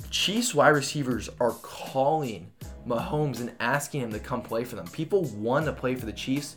[0.10, 2.52] Chiefs wide receivers are calling
[2.88, 4.88] Mahomes and asking him to come play for them.
[4.88, 6.56] People want to play for the Chiefs,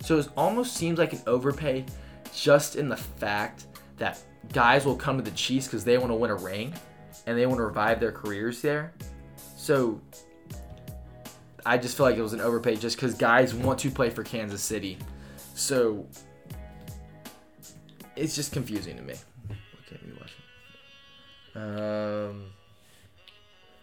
[0.00, 1.86] so it almost seems like an overpay,
[2.34, 3.66] just in the fact
[3.98, 4.20] that
[4.52, 6.74] guys will come to the Chiefs because they want to win a ring
[7.26, 8.92] and they want to revive their careers there.
[9.56, 10.00] So
[11.66, 14.22] I just feel like it was an overpay just because guys want to play for
[14.22, 14.98] Kansas City.
[15.54, 16.06] So
[18.16, 19.14] it's just confusing to me.
[19.46, 20.32] What can't we watch?
[21.54, 22.44] Um,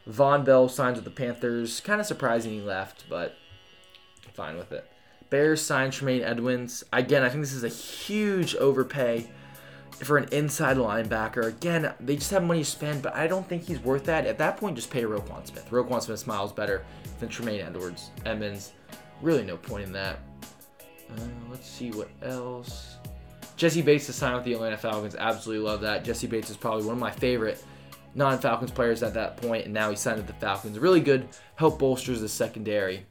[0.09, 1.81] Vonn Bell signs with the Panthers.
[1.81, 3.35] Kind of surprising he left, but
[4.33, 4.89] fine with it.
[5.29, 6.83] Bears sign Tremaine Edmunds.
[6.93, 9.29] Again, I think this is a huge overpay
[10.03, 11.45] for an inside linebacker.
[11.45, 14.25] Again, they just have money to spend, but I don't think he's worth that.
[14.25, 15.69] At that point, just pay Roquan Smith.
[15.69, 16.83] Roquan Smith smiles better
[17.19, 18.11] than Tremaine Edwards.
[18.25, 18.73] Edmunds,
[19.21, 20.19] really no point in that.
[21.11, 22.97] Uh, let's see what else.
[23.55, 25.15] Jessie Bates to sign with the Atlanta Falcons.
[25.15, 26.03] Absolutely love that.
[26.03, 27.63] Jessie Bates is probably one of my favorite
[28.15, 30.77] non-Falcons players at that point, and now he signed with the Falcons.
[30.79, 31.29] Really good.
[31.55, 33.05] Help bolsters the secondary.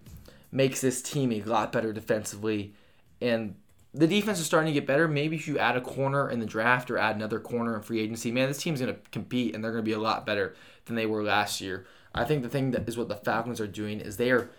[0.53, 2.75] Makes this team a lot better defensively,
[3.21, 3.55] and
[3.95, 5.07] the defense is starting to get better.
[5.07, 8.01] Maybe if you add a corner in the draft or add another corner in free
[8.01, 10.57] agency, man, this team's going to compete and they're going to be a lot better
[10.87, 11.87] than they were last year.
[12.13, 14.51] I think the thing that is what the Falcons are doing is they are,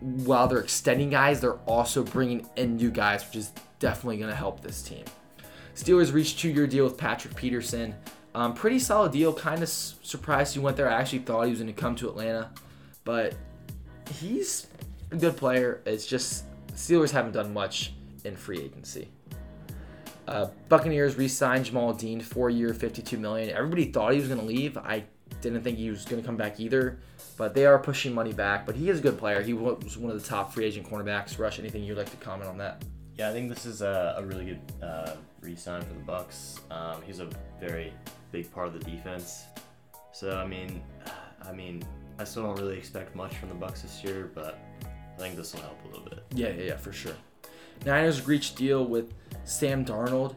[0.00, 4.36] while they're extending guys, they're also bringing in new guys, which is definitely going to
[4.36, 5.04] help this team.
[5.74, 7.94] Steelers reached two-year deal with Patrick Peterson.
[8.34, 9.32] Um, pretty solid deal.
[9.32, 10.88] Kind of surprised he went there.
[10.88, 12.50] I actually thought he was going to come to Atlanta,
[13.04, 13.34] but
[14.20, 14.68] he's
[15.10, 15.80] a good player.
[15.84, 16.44] It's just
[16.74, 17.92] Steelers haven't done much
[18.24, 19.08] in free agency.
[20.28, 23.50] Uh, Buccaneers re-signed Jamel Dean, four-year, 52 million.
[23.50, 24.78] Everybody thought he was going to leave.
[24.78, 25.04] I
[25.40, 27.00] didn't think he was going to come back either,
[27.36, 28.64] but they are pushing money back.
[28.64, 29.42] But he is a good player.
[29.42, 31.38] He was one of the top free agent cornerbacks.
[31.38, 32.84] Rush, anything you'd like to comment on that?
[33.18, 36.60] Yeah, I think this is a, a really good uh, re-sign for the Bucks.
[36.70, 37.28] Um, he's a
[37.60, 37.92] very
[38.30, 39.44] big part of the defense.
[40.12, 40.82] So I mean,
[41.42, 41.82] I mean,
[42.18, 45.52] I still don't really expect much from the Bucks this year, but I think this
[45.52, 46.24] will help a little bit.
[46.34, 47.14] Yeah, yeah, yeah, for sure.
[47.84, 49.12] Niners reached deal with
[49.44, 50.34] Sam Darnold.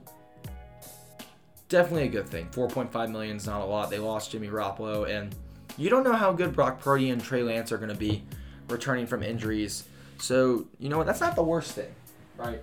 [1.70, 2.48] Definitely a good thing.
[2.52, 3.90] 4.5 million is not a lot.
[3.90, 5.36] They lost Jimmy Garoppolo, and
[5.78, 8.24] you don't know how good Brock Purdy and Trey Lance are going to be
[8.70, 9.84] returning from injuries.
[10.20, 11.08] So you know what?
[11.08, 11.94] That's not the worst thing,
[12.38, 12.62] right?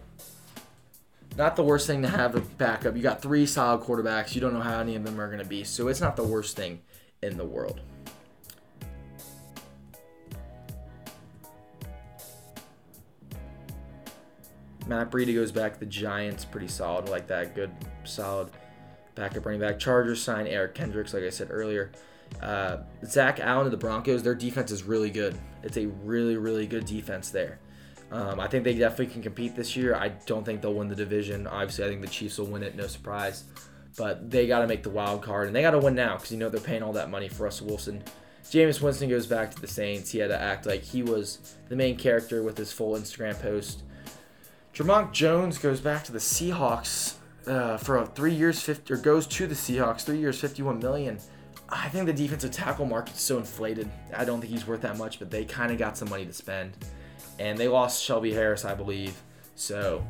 [1.37, 2.97] Not the worst thing to have a backup.
[2.97, 4.35] You got three solid quarterbacks.
[4.35, 5.64] You don't know how any of them are going to be.
[5.64, 6.81] So it's not the worst thing
[7.23, 7.81] in the world.
[14.87, 17.55] Matt Breida goes back the Giants, pretty solid, like that.
[17.55, 17.71] Good,
[18.05, 18.51] solid
[19.14, 19.79] backup running back.
[19.79, 21.92] Chargers sign Eric Kendricks, like I said earlier.
[22.40, 25.38] Uh, Zach Allen to the Broncos, their defense is really good.
[25.62, 27.59] It's a really, really good defense there.
[28.11, 29.95] Um, I think they definitely can compete this year.
[29.95, 31.47] I don't think they'll win the division.
[31.47, 33.45] Obviously, I think the Chiefs will win it, no surprise.
[33.97, 36.33] But they got to make the wild card, and they got to win now because
[36.33, 38.03] you know they're paying all that money for Russell Wilson.
[38.45, 40.11] Jameis Winston goes back to the Saints.
[40.11, 43.83] He had to act like he was the main character with his full Instagram post.
[44.75, 49.47] Dre'Mont Jones goes back to the Seahawks uh, for three years, 50, or goes to
[49.47, 51.19] the Seahawks, three years, 51 million.
[51.69, 53.91] I think the defensive tackle market's so inflated.
[54.17, 56.33] I don't think he's worth that much, but they kind of got some money to
[56.33, 56.73] spend.
[57.39, 59.21] And they lost Shelby Harris, I believe.
[59.57, 60.07] So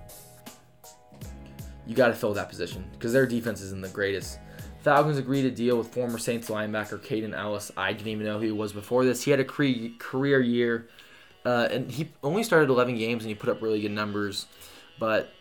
[1.84, 4.38] you got to fill that position because their defense isn't the greatest.
[4.82, 7.72] Falcons agreed to deal with former Saints linebacker Kaden Elliss.
[7.76, 9.24] I didn't even know who he was before this.
[9.24, 10.88] He had a career year
[11.44, 14.46] uh, and he only started 11 games and he put up really good numbers.
[14.98, 15.32] But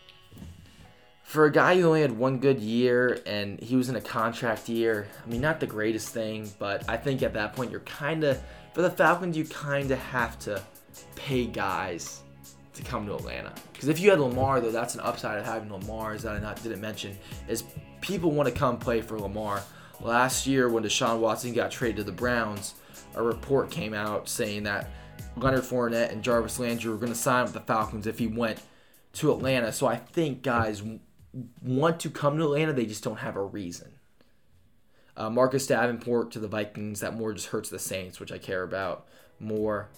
[1.22, 4.68] for a guy who only had one good year and he was in a contract
[4.68, 8.24] year, I mean, not the greatest thing, but I think at that point you're kind
[8.24, 8.40] of,
[8.74, 10.62] for the Falcons, you kind of have to
[11.14, 12.22] pay guys
[12.74, 13.52] to come to Atlanta.
[13.72, 16.62] Because if you had Lamar, though, that's an upside of having Lamar, as I not
[16.62, 17.16] didn't mention,
[17.48, 17.64] is
[18.00, 19.62] people want to come play for Lamar.
[20.00, 22.74] Last year, when Deshaun Watson got traded to the Browns,
[23.14, 24.90] a report came out saying that
[25.36, 28.60] Leonard Fournette and Jarvis Landry were going to sign with the Falcons if he went
[29.14, 29.72] to Atlanta.
[29.72, 30.82] So I think guys
[31.62, 33.92] want to come to Atlanta, they just don't have a reason.
[35.16, 38.62] Uh, Marcus Davenport to the Vikings, that more just hurts the Saints, which I care
[38.62, 39.06] about
[39.38, 39.88] more.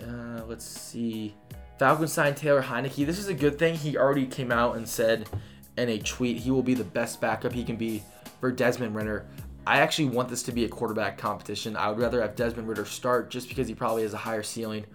[0.00, 1.34] Uh, let's see.
[1.78, 3.04] Falcons signed Taylor Heinicke.
[3.04, 3.74] This is a good thing.
[3.74, 5.28] He already came out and said
[5.76, 8.02] in a tweet he will be the best backup he can be
[8.40, 9.26] for Desmond Ridder.
[9.66, 11.76] I actually want this to be a quarterback competition.
[11.76, 14.86] I would rather have Desmond Ridder start just because he probably has a higher ceiling.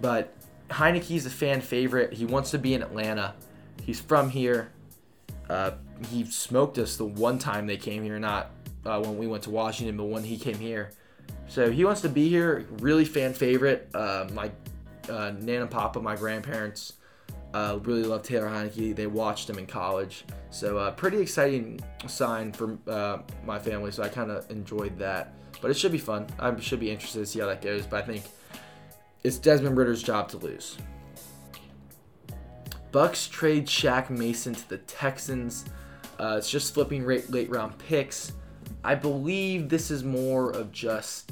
[0.00, 0.34] But
[0.68, 2.12] Heinicke's a fan favorite.
[2.12, 3.34] He wants to be in Atlanta.
[3.82, 4.72] He's from here.
[5.48, 5.72] Uh,
[6.10, 8.50] he smoked us the one time they came here, not
[8.84, 10.90] uh, when we went to Washington, but when he came here.
[11.46, 12.66] So he wants to be here.
[12.80, 13.90] Really fan favorite.
[13.94, 14.50] Uh, my
[15.08, 16.94] uh, Nan and Papa, my grandparents,
[17.54, 18.96] uh, really love Taylor Heinicke.
[18.96, 20.24] They watched him in college.
[20.50, 23.92] So uh, pretty exciting sign for uh, my family.
[23.92, 25.32] So I kind of enjoyed that.
[25.62, 26.26] But it should be fun.
[26.40, 27.86] I should be interested to see how that goes.
[27.86, 28.24] But I think
[29.22, 30.76] it's Desmond Ridder's job to lose.
[32.90, 35.64] Bucks trade Shaq Mason to the Texans.
[36.18, 38.32] Uh, it's just flipping late, late round picks.
[38.82, 41.30] I believe this is more of just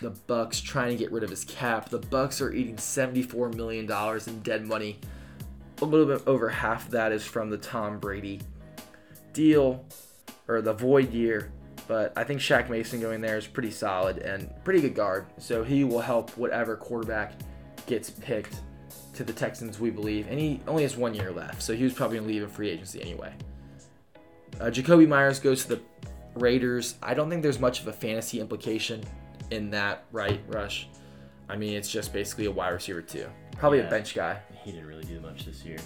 [0.00, 1.90] the Bucks trying to get rid of his cap.
[1.90, 3.90] The Bucks are eating $74 million
[4.26, 4.98] in dead money
[5.80, 8.40] a little bit over half that is from the Tom Brady
[9.32, 9.84] deal
[10.48, 11.52] or the void year.
[11.86, 15.26] But I think Shaq Mason going there is pretty solid and pretty good guard.
[15.38, 17.32] So he will help whatever quarterback
[17.86, 18.60] gets picked
[19.14, 20.28] to the Texans, we believe.
[20.28, 21.62] And he only has one year left.
[21.62, 23.32] So he was probably going to leave in free agency anyway.
[24.60, 25.80] Uh, Jakobi Meyers goes to the
[26.34, 26.96] Raiders.
[27.02, 29.02] I don't think there's much of a fantasy implication
[29.50, 30.88] in that, right, Rush?
[31.48, 33.28] I mean, it's just basically a wide receiver, too.
[33.58, 33.86] Probably Yeah.
[33.86, 34.40] a bench guy.
[34.64, 35.78] He didn't really do much this year.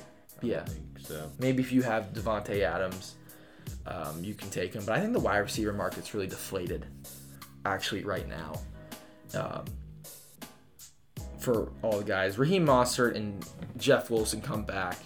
[0.42, 0.64] I Yeah.
[1.00, 3.14] so Maybe if you have Davante Adams,
[3.86, 4.84] um, you can take him.
[4.84, 6.86] But I think the wide receiver market's really deflated,
[7.64, 8.60] actually, right now.
[9.34, 9.64] Um,
[11.38, 13.44] for all the guys, Raheem Mostert and
[13.76, 14.96] Jeff Wilson come back.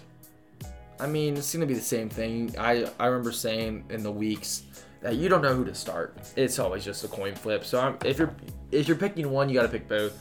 [0.99, 2.55] I mean, it's gonna be the same thing.
[2.59, 4.63] I I remember saying in the weeks
[5.03, 6.17] that you don't know who to start.
[6.37, 7.65] It's always just a coin flip.
[7.65, 8.35] So I'm, if you're
[8.73, 10.19] if you're picking one, you got to pick both.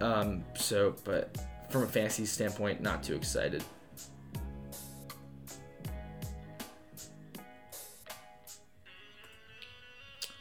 [0.00, 1.36] Um, so, but
[1.68, 3.62] from a fantasy standpoint, not too excited.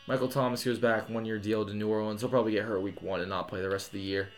[0.08, 2.22] Michael Thomas goes back one year deal to New Orleans.
[2.22, 4.30] He'll probably get hurt week one and not play the rest of the year.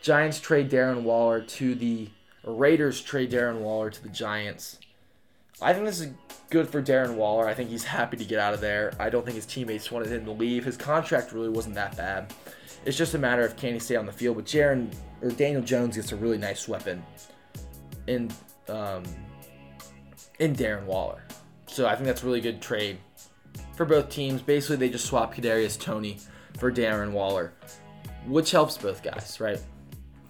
[0.00, 2.08] Giants trade Darren Waller to the
[2.42, 4.78] Raiders trade Darren Waller to the Giants.
[5.60, 6.14] I think this is
[6.48, 7.46] good for Darren Waller.
[7.46, 8.94] I think he's happy to get out of there.
[8.98, 10.64] I don't think his teammates wanted him to leave.
[10.64, 12.32] His contract really wasn't that bad.
[12.84, 14.36] It's just a matter of can he stay on the field.
[14.36, 17.02] But Jaron or Daniel Jones gets a really nice weapon
[18.06, 18.30] in
[18.68, 19.02] um,
[20.38, 21.22] in Darren Waller.
[21.66, 22.98] So I think that's a really good trade
[23.76, 24.42] for both teams.
[24.42, 26.18] Basically, they just swap Kadarius Toney
[26.58, 27.52] for Darren Waller,
[28.26, 29.60] which helps both guys, right?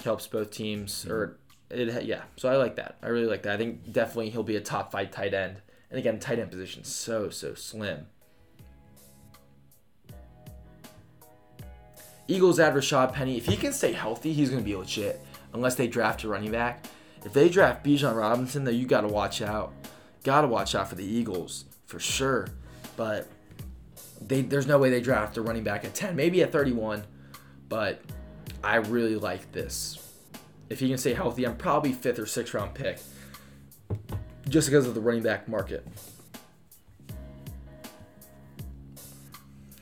[0.05, 1.39] Helps both teams, or
[1.71, 2.23] it, yeah.
[2.37, 2.97] So I like that.
[3.03, 3.55] I really like that.
[3.55, 5.61] I think definitely he'll be a top five tight end.
[5.91, 8.07] And again, tight end position so so slim.
[12.31, 13.37] Eagles add Rashaad Penny.
[13.37, 15.21] If he can stay healthy, he's going to be legit.
[15.53, 16.87] Unless they draft a running back.
[17.25, 19.73] If they draft Bijan Robinson, though, you got to watch out.
[20.23, 22.47] Got to watch out for the Eagles for sure.
[22.97, 23.27] But
[24.21, 27.03] they, there's no way they draft a running back at 10, maybe at 31.
[27.69, 28.01] But
[28.63, 29.99] I really like this.
[30.69, 33.01] If he can stay healthy, I'm probably fifth or sixth round pick,
[34.49, 35.85] just because of the running back market.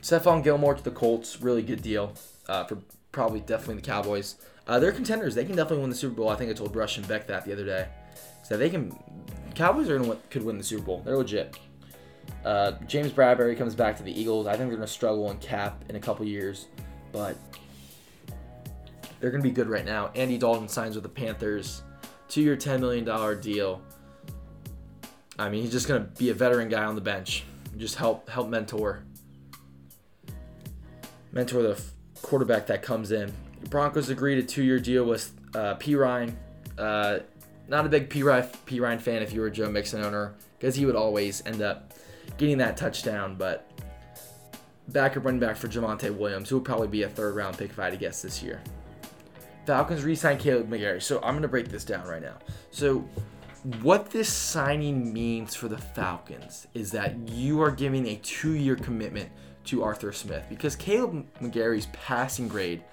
[0.01, 2.15] Stephon Gilmore to the Colts, really good deal
[2.49, 2.79] uh, for
[3.11, 4.35] probably definitely the Cowboys.
[4.67, 5.35] Uh, they're contenders.
[5.35, 6.29] They can definitely win the Super Bowl.
[6.29, 7.87] I think I told Rush and Beck that the other day.
[8.43, 8.97] So they can.
[9.55, 11.01] Cowboys are gonna could win the Super Bowl.
[11.05, 11.57] They're legit.
[12.43, 14.47] Uh, James Bradberry comes back to the Eagles.
[14.47, 16.67] I think they're gonna struggle in cap in a couple years,
[17.11, 17.37] but
[19.19, 20.11] they're gonna be good right now.
[20.15, 21.83] Andy Dalton signs with the Panthers,
[22.27, 23.81] two-year, ten million dollar deal.
[25.37, 27.43] I mean, he's just gonna be a veteran guy on the bench,
[27.77, 29.03] just help help mentor
[31.31, 31.81] mentor the
[32.21, 33.33] quarterback that comes in.
[33.69, 36.33] Broncos agreed a two-year deal with uh, Perine.
[36.77, 37.19] Uh,
[37.67, 40.75] not a big Perine, P Ryan fan if you were a Joe Mixon owner, because
[40.75, 41.93] he would always end up
[42.37, 43.35] getting that touchdown.
[43.35, 43.69] But
[44.87, 47.85] backup running back for Javonte Williams, who will probably be a third-round pick if I
[47.85, 48.61] had to guess this year.
[49.65, 51.01] Falcons re-signed Kaleb McGary.
[51.01, 52.37] So I'm gonna break this down right now.
[52.71, 53.07] So
[53.81, 59.29] what this signing means for the Falcons is that you are giving a two-year commitment
[59.65, 62.83] to Arthur Smith because Kaleb McGary's passing grade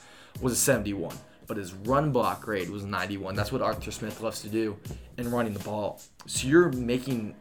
[0.40, 3.34] was a 71, but his run block grade was 91.
[3.34, 4.76] That's what Arthur Smith loves to do
[5.16, 6.00] in running the ball.
[6.26, 7.34] So you're making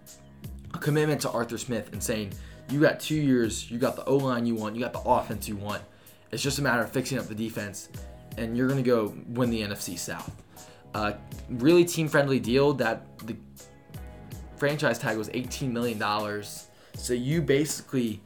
[0.73, 2.31] a commitment to Arthur Smith and saying,
[2.69, 5.47] you got two years, you got the O line you want, you got the offense
[5.47, 5.81] you want.
[6.31, 7.89] It's just a matter of fixing up the defense,
[8.37, 10.31] and you're going to go win the NFC South.
[10.93, 11.13] Uh,
[11.49, 13.35] really team friendly deal that the
[14.57, 16.01] franchise tag was $18 million.
[16.95, 18.21] So you basically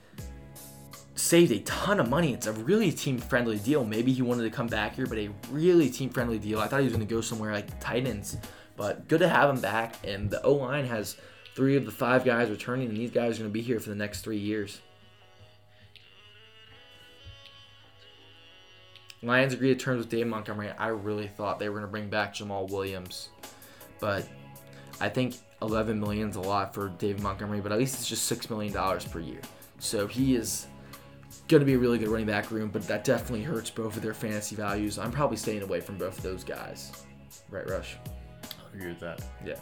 [1.20, 2.34] saved a ton of money.
[2.34, 3.84] It's a really team friendly deal.
[3.84, 6.60] Maybe he wanted to come back here, but a really team friendly deal.
[6.60, 8.38] I thought he was going to go somewhere like Titans,
[8.78, 9.96] but good to have him back.
[10.06, 11.18] And the O line has
[11.56, 13.90] three of the five guys returning, and these guys are going to be here for
[13.90, 14.80] the next three years.
[19.22, 20.72] Lions agreed to terms with Dave Montgomery.
[20.78, 23.28] I really thought they were going to bring back Jamaal Williams,
[24.00, 24.26] but
[25.02, 27.60] I think 11 million is a lot for Dave Montgomery.
[27.60, 29.42] But at least it's just six million dollars per year,
[29.80, 30.68] so he is
[31.50, 32.70] going to be a really good running back room.
[32.70, 34.98] But that definitely hurts both of their fantasy values.
[34.98, 36.92] I'm probably staying away from both of those guys.
[37.50, 37.98] Right, Rush?
[38.44, 39.22] I agree with that.
[39.46, 39.56] Yeah.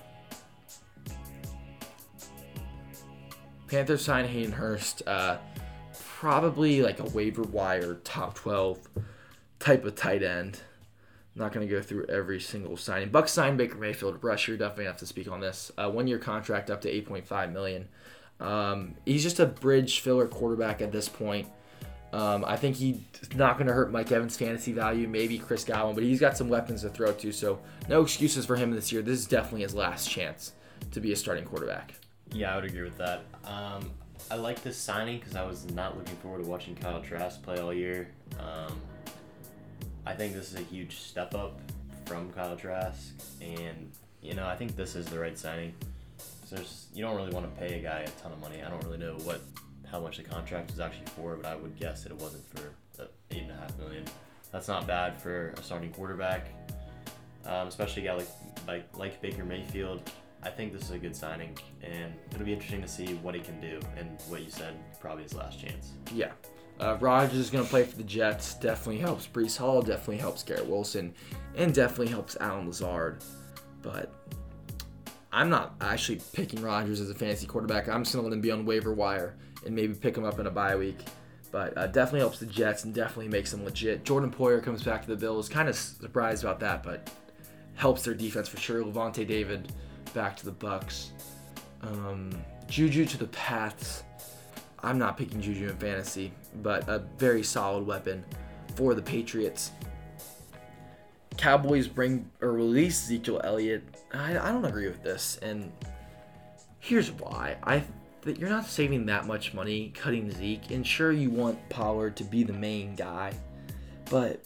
[3.68, 5.02] Panthers sign Hayden Hurst.
[5.08, 5.38] Uh,
[5.98, 8.80] probably like a waiver wire top 12
[9.60, 10.62] type of tight end.
[11.36, 13.10] I'm not going to go through every single signing.
[13.10, 14.24] Bucks signed Baker Mayfield.
[14.24, 15.72] Rush, you're definitely have to speak on this.
[15.78, 17.88] Uh, one year contract up to 8.5 million.
[18.40, 21.48] Um, he's just a bridge filler quarterback at this point.
[22.14, 23.00] Um, I think he's
[23.36, 26.48] not going to hurt Mike Evans' fantasy value, maybe Chris Godwin, but he's got some
[26.48, 29.02] weapons to throw to, so no excuses for him this year.
[29.02, 30.54] This is definitely his last chance
[30.92, 31.94] to be a starting quarterback.
[32.32, 33.24] Yeah, I would agree with that.
[33.44, 33.92] Um,
[34.32, 37.60] I like this signing because I was not looking forward to watching Kyle Trask play
[37.60, 38.10] all year.
[38.40, 38.80] Um,
[40.06, 41.60] I think this is a huge step up
[42.06, 43.92] from Kyle Trask, and
[44.22, 45.74] you know I think this is the right signing.
[46.50, 48.62] There's you don't really want to pay a guy a ton of money.
[48.64, 49.42] I don't really know what
[49.92, 52.72] how much the contract was actually for, but I would guess that it wasn't for
[53.32, 54.04] eight and a half million.
[54.52, 56.48] That's not bad for a starting quarterback,
[57.46, 58.30] um, especially a guy like
[58.68, 60.10] like like Baker Mayfield.
[60.44, 63.42] I think this is a good signing, and it'll be interesting to see what he
[63.42, 63.80] can do.
[63.98, 65.92] And what you said, probably his last chance.
[66.14, 66.32] Yeah.
[66.80, 66.96] Uh,
[67.34, 68.54] is going to play for the Jets.
[68.54, 69.82] Definitely helps Breece Hall.
[69.82, 71.14] Definitely helps Garrett Wilson,
[71.56, 73.24] and definitely helps Allen Lazard.
[73.82, 74.14] But
[75.32, 77.90] I'm not actually picking Rodgers as a fantasy quarterback.
[77.90, 79.36] I'm just going to let him be on waiver wire
[79.66, 81.00] and maybe pick him up in a bye week.
[81.52, 84.04] But uh, definitely helps the Jets and definitely makes them legit.
[84.04, 85.48] Jordan Poyer comes back to the Bills.
[85.48, 87.10] Kind of surprised about that, but
[87.76, 88.84] helps their defense for sure.
[88.84, 89.72] Lavonte David
[90.14, 91.12] back to the Bucks.
[91.82, 92.32] Um,
[92.68, 94.04] Juju to the Pats.
[94.84, 98.24] I'm not picking Juju in fantasy, but a very solid weapon
[98.76, 99.72] for the Patriots.
[101.38, 103.84] Cowboys bring or release Ezekiel Elliott.
[104.14, 105.72] I, I don't agree with this, and
[106.80, 107.58] here's why.
[107.64, 107.84] I
[108.28, 112.26] that you're not saving that much money cutting Zeke, and sure you want Pollard to
[112.26, 113.34] be the main guy,
[114.10, 114.44] but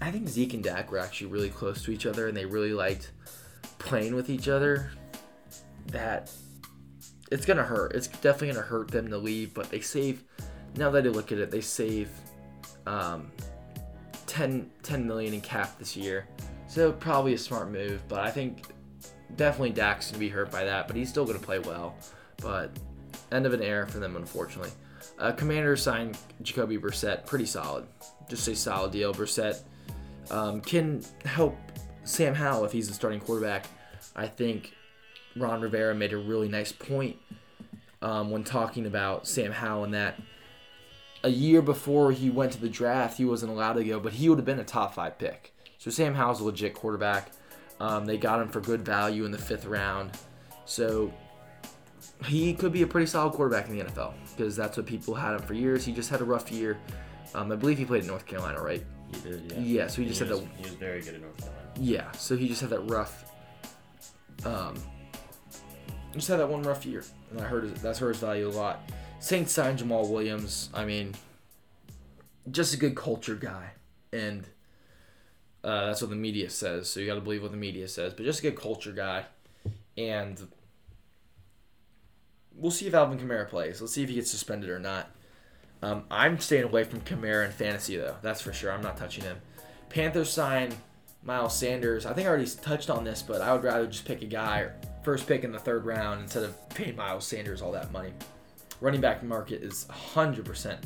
[0.00, 2.72] I think Zeke and Dak were actually really close to each other, and they really
[2.72, 3.10] liked
[3.78, 4.92] playing with each other.
[5.88, 6.30] That
[7.32, 7.96] it's gonna hurt.
[7.96, 10.22] It's definitely gonna hurt them to leave, but they save.
[10.76, 12.10] Now that I look at it, they save
[12.86, 13.32] um,
[14.26, 16.28] 10, 10 million in cap this year,
[16.68, 18.00] so probably a smart move.
[18.06, 18.62] But I think
[19.34, 21.96] definitely Dak's gonna be hurt by that, but he's still gonna play well.
[22.40, 22.78] But
[23.34, 24.70] end of an era for them, unfortunately.
[25.18, 27.86] Uh, Commander signed Jacoby Brissett, pretty solid.
[28.28, 29.12] Just a solid deal.
[29.12, 29.60] Brissett
[30.30, 31.56] um, can help
[32.04, 33.66] Sam Howell if he's the starting quarterback.
[34.16, 34.72] I think
[35.36, 37.16] Ron Rivera made a really nice point
[38.02, 40.20] um, when talking about Sam Howell and that
[41.22, 44.28] a year before he went to the draft, he wasn't allowed to go, but he
[44.28, 45.54] would have been a top five pick.
[45.78, 47.30] So Sam Howell's a legit quarterback.
[47.80, 50.12] Um, they got him for good value in the fifth round.
[50.66, 51.12] So
[52.26, 55.34] he could be a pretty solid quarterback in the NFL because that's what people had
[55.34, 55.84] him for years.
[55.84, 56.78] He just had a rough year.
[57.34, 58.84] Um, I believe he played in North Carolina, right?
[59.12, 59.58] He did, yeah.
[59.58, 60.56] Yeah, so he just he had was, that.
[60.56, 61.68] He was very good at North Carolina.
[61.78, 63.32] Yeah, so he just had that rough.
[64.44, 64.74] Um,
[66.12, 68.50] just had that one rough year, and I heard his, that's hurt his value a
[68.50, 68.90] lot.
[69.18, 70.70] Saints signed Jamaal Williams.
[70.72, 71.14] I mean,
[72.50, 73.70] just a good culture guy,
[74.12, 74.46] and
[75.64, 76.88] uh, that's what the media says.
[76.88, 78.14] So you got to believe what the media says.
[78.14, 79.24] But just a good culture guy,
[79.96, 80.40] and
[82.56, 83.80] we'll see if Alvin Kamara plays.
[83.80, 85.10] Let's see if he gets suspended or not.
[85.82, 88.16] Um, I'm staying away from Kamara in fantasy though.
[88.22, 88.72] That's for sure.
[88.72, 89.38] I'm not touching him.
[89.90, 90.72] Panthers sign
[91.22, 92.06] Miles Sanders.
[92.06, 94.68] I think I already touched on this, but I would rather just pick a guy
[95.02, 98.12] first pick in the third round instead of paying Miles Sanders all that money.
[98.80, 100.78] Running back market is 100%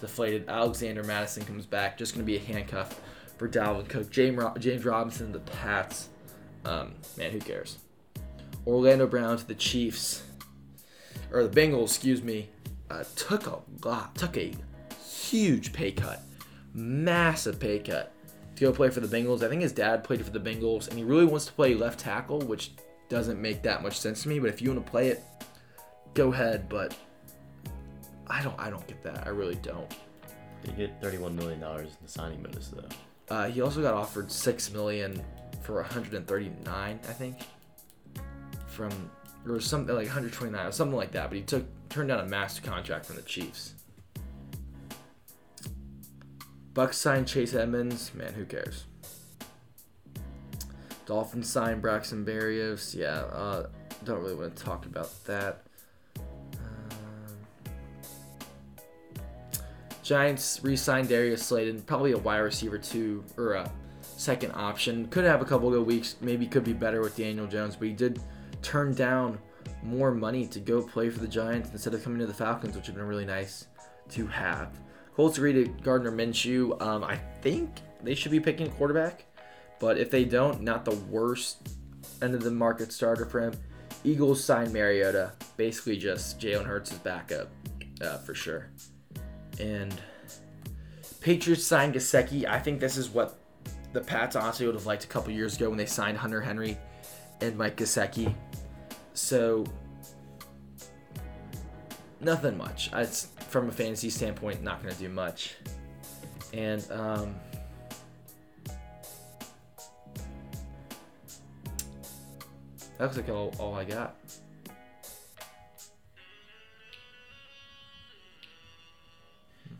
[0.00, 0.48] deflated.
[0.48, 3.00] Alexander Mattison comes back, just going to be a handcuff
[3.36, 4.10] for Dalvin Cook.
[4.10, 6.08] James, James Robinson, the Pats.
[6.64, 7.78] Um, man, who cares?
[8.66, 10.22] Orlando Brown to the Chiefs,
[11.32, 12.48] or the Bengals, excuse me,
[12.90, 14.52] uh, took a lot, took a
[15.04, 16.22] huge pay cut,
[16.74, 18.12] massive pay cut
[18.56, 19.42] to go play for the Bengals.
[19.42, 22.00] I think his dad played for the Bengals, and he really wants to play left
[22.00, 22.72] tackle, which
[23.08, 24.38] doesn't make that much sense to me.
[24.38, 25.22] But if you want to play it,
[26.14, 26.68] go ahead.
[26.68, 26.96] But
[28.26, 29.26] I don't, I don't get that.
[29.26, 29.92] I really don't.
[30.64, 32.88] He get thirty-one million dollars in the signing bonus though.
[33.34, 35.22] Uh, he also got offered six million
[35.64, 37.38] for 139, I think,
[38.66, 38.90] from
[39.46, 41.28] or something like 129 or something like that.
[41.28, 43.74] But he took turned down a master contract from the Chiefs.
[46.72, 48.12] Bucks signed Chase Edmonds.
[48.14, 48.84] Man, who cares?
[51.06, 52.94] Dolphins signed Braxton Berrios.
[52.94, 53.66] Yeah, uh,
[54.04, 55.66] don't really want to talk about that.
[56.18, 56.24] Um,
[60.02, 63.70] Giants re-signed Darius Slayton, probably a wide receiver two or a
[64.02, 65.06] second option.
[65.08, 66.16] Could have a couple good weeks.
[66.20, 68.20] Maybe could be better with Daniel Jones, but he did
[68.64, 69.38] turn down
[69.82, 72.86] more money to go play for the Giants instead of coming to the Falcons, which
[72.86, 73.66] would have been really nice
[74.10, 74.78] to have.
[75.14, 76.80] Colts agreed to Gardner Minshew.
[76.82, 77.70] Um, I think
[78.02, 79.26] they should be picking a quarterback,
[79.78, 81.68] but if they don't, not the worst
[82.20, 83.54] end of the market starter for him.
[84.02, 87.48] Eagles signed Mariota, basically just Jalen Hurts' backup
[88.02, 88.68] uh, for sure.
[89.60, 89.94] And
[91.20, 92.44] Patriots signed Gesicki.
[92.44, 93.38] I think this is what
[93.92, 96.76] the Pats honestly would have liked a couple years ago when they signed Hunter Henry
[97.44, 98.34] and Mike Gesicki.
[99.12, 99.64] So
[102.20, 102.90] nothing much.
[102.92, 105.56] It's from a fantasy standpoint, not going to do much.
[106.52, 107.34] And um,
[112.98, 114.16] that looks like all, all I got.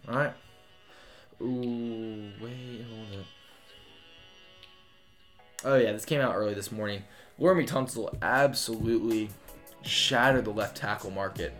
[0.06, 0.34] All right.
[1.40, 3.26] Ooh, wait, hold up.
[5.66, 7.04] Oh yeah, this came out early this morning.
[7.40, 9.28] Laremy Tunsil absolutely
[9.82, 11.52] shattered the left tackle market.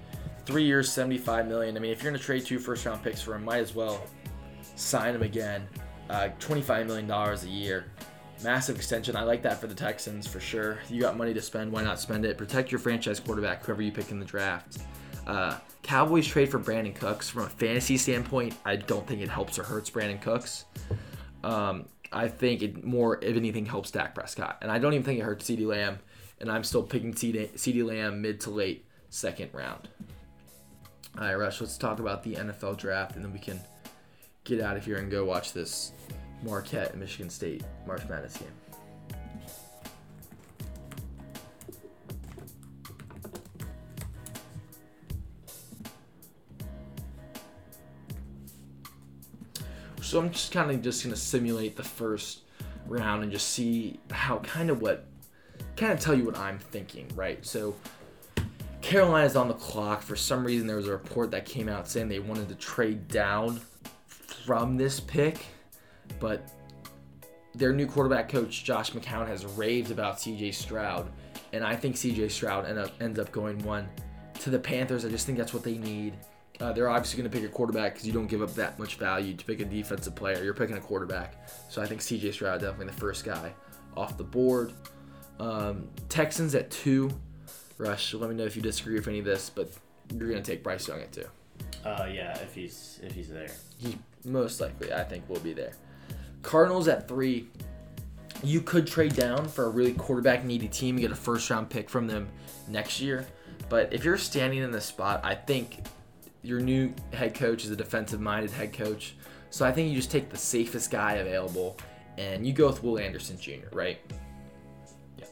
[0.47, 1.77] Three years, seventy-five million.
[1.77, 4.05] I mean, if you're gonna trade two first-round picks for him, might as well
[4.77, 5.67] sign him again.
[6.11, 7.87] Uh, Twenty-five million dollars a year,
[8.43, 9.17] massive extension.
[9.17, 10.79] I like that for the Texans for sure.
[10.91, 12.37] You got money to spend, why not spend it?
[12.37, 14.79] Protect your franchise quarterback, whoever you pick in the draft.
[15.27, 17.31] Uh, Cowboys trade for Brandin Cooks.
[17.31, 20.67] From a fantasy standpoint, I don't think it helps or hurts Brandin Cooks.
[21.43, 24.59] Um, I think it more, if anything, helps Dak Prescott.
[24.63, 25.99] And I don't even think it hurts CeeDee Lamb.
[26.41, 29.89] And I'm still picking CeeDee Lamb mid to late second round.
[31.17, 33.61] All right, Rush, let's talk about the NFL draft, and then we can
[34.43, 35.93] get out of here and go watch this
[36.43, 38.49] Marquette Michigan State March Madness game.
[50.15, 52.43] So I'm just kind of just gonna simulate the first
[52.87, 55.07] round and just see how kind of what
[55.75, 57.45] kind of tell you what I'm thinking, right?
[57.45, 57.75] So
[58.81, 60.03] Carolina's on the clock.
[60.03, 63.09] For some reason, there was a report that came out saying they wanted to trade
[63.09, 63.61] down
[64.07, 65.47] from this pick,
[66.21, 66.49] but
[67.57, 70.53] their new quarterback coach Josh McCown has raved about C.J.
[70.53, 71.11] Stroud,
[71.53, 72.29] and I think C.J.
[72.29, 73.89] Stroud end up ends up going one
[74.39, 75.05] to the Panthers.
[75.05, 76.15] I just think that's what they need.
[76.65, 78.95] Uh, they're obviously going to pick a quarterback because you don't give up that much
[78.95, 80.43] value to pick a defensive player.
[80.43, 82.33] You're picking a quarterback, so I think C.J.
[82.33, 83.53] Stroud definitely the first guy
[83.99, 84.73] off the board.
[85.39, 87.11] Um, Texans at two.
[87.77, 89.71] Rush, let me know if you disagree with any of this, but
[90.17, 91.27] you're going to take Bryce Young at two.
[91.85, 93.51] Uh, yeah, if he's if he's there.
[93.77, 95.73] He most likely, I think, will be there.
[96.41, 97.47] Cardinals at three.
[98.43, 101.69] You could trade down for a really quarterback needy team and get a first round
[101.69, 102.27] pick from them
[102.69, 103.27] next year.
[103.69, 105.83] But if you're standing in the spot, I think
[106.45, 109.17] your new head coach is a defensive minded head coach.
[109.51, 111.79] So I think you just take the safest guy available
[112.19, 113.99] and you go with Will Anderson Jr., right?
[115.19, 115.27] Yeah.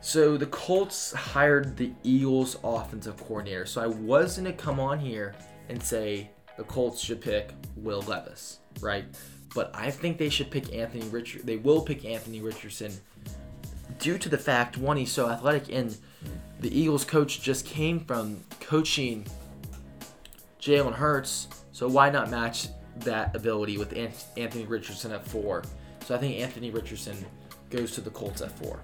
[0.00, 3.66] So the Colts hired the Eagles offensive coordinator.
[3.66, 5.34] So I was going to come on here
[5.68, 9.04] and say the Colts should pick Will Levis, right?
[9.54, 11.46] But I think they should pick Anthony Richard.
[11.46, 12.92] They will pick Anthony Richardson
[13.98, 15.96] due to the fact one he's so athletic and
[16.60, 19.26] the Eagles coach just came from coaching
[20.60, 23.96] Jalen Hurts, so why not match that ability with
[24.36, 25.64] Anthony Richardson at four?
[26.04, 27.16] So I think Anthony Richardson
[27.70, 28.80] goes to the Colts at four.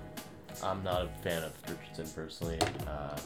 [0.62, 2.58] I'm not a fan of Richardson personally.
[2.86, 3.18] Uh,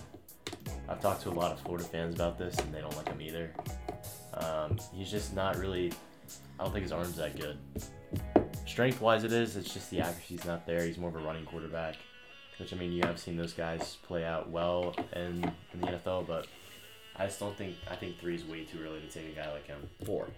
[0.89, 3.21] I've talked to a lot of Florida fans about this, and they don't like him
[3.21, 3.53] either.
[4.35, 5.93] Um, he's just not really.
[6.59, 7.57] I don't think his arm's that good.
[8.67, 9.57] Strength wise, it is.
[9.57, 10.85] It's just the accuracy's not there.
[10.85, 11.97] He's more of a running quarterback,
[12.61, 16.27] which I mean, you have seen those guys play out well in, in the NFL,
[16.27, 16.47] but
[17.17, 17.77] I just don't think.
[17.91, 19.79] I think three is way too early to take a guy like him.
[20.05, 20.29] Four.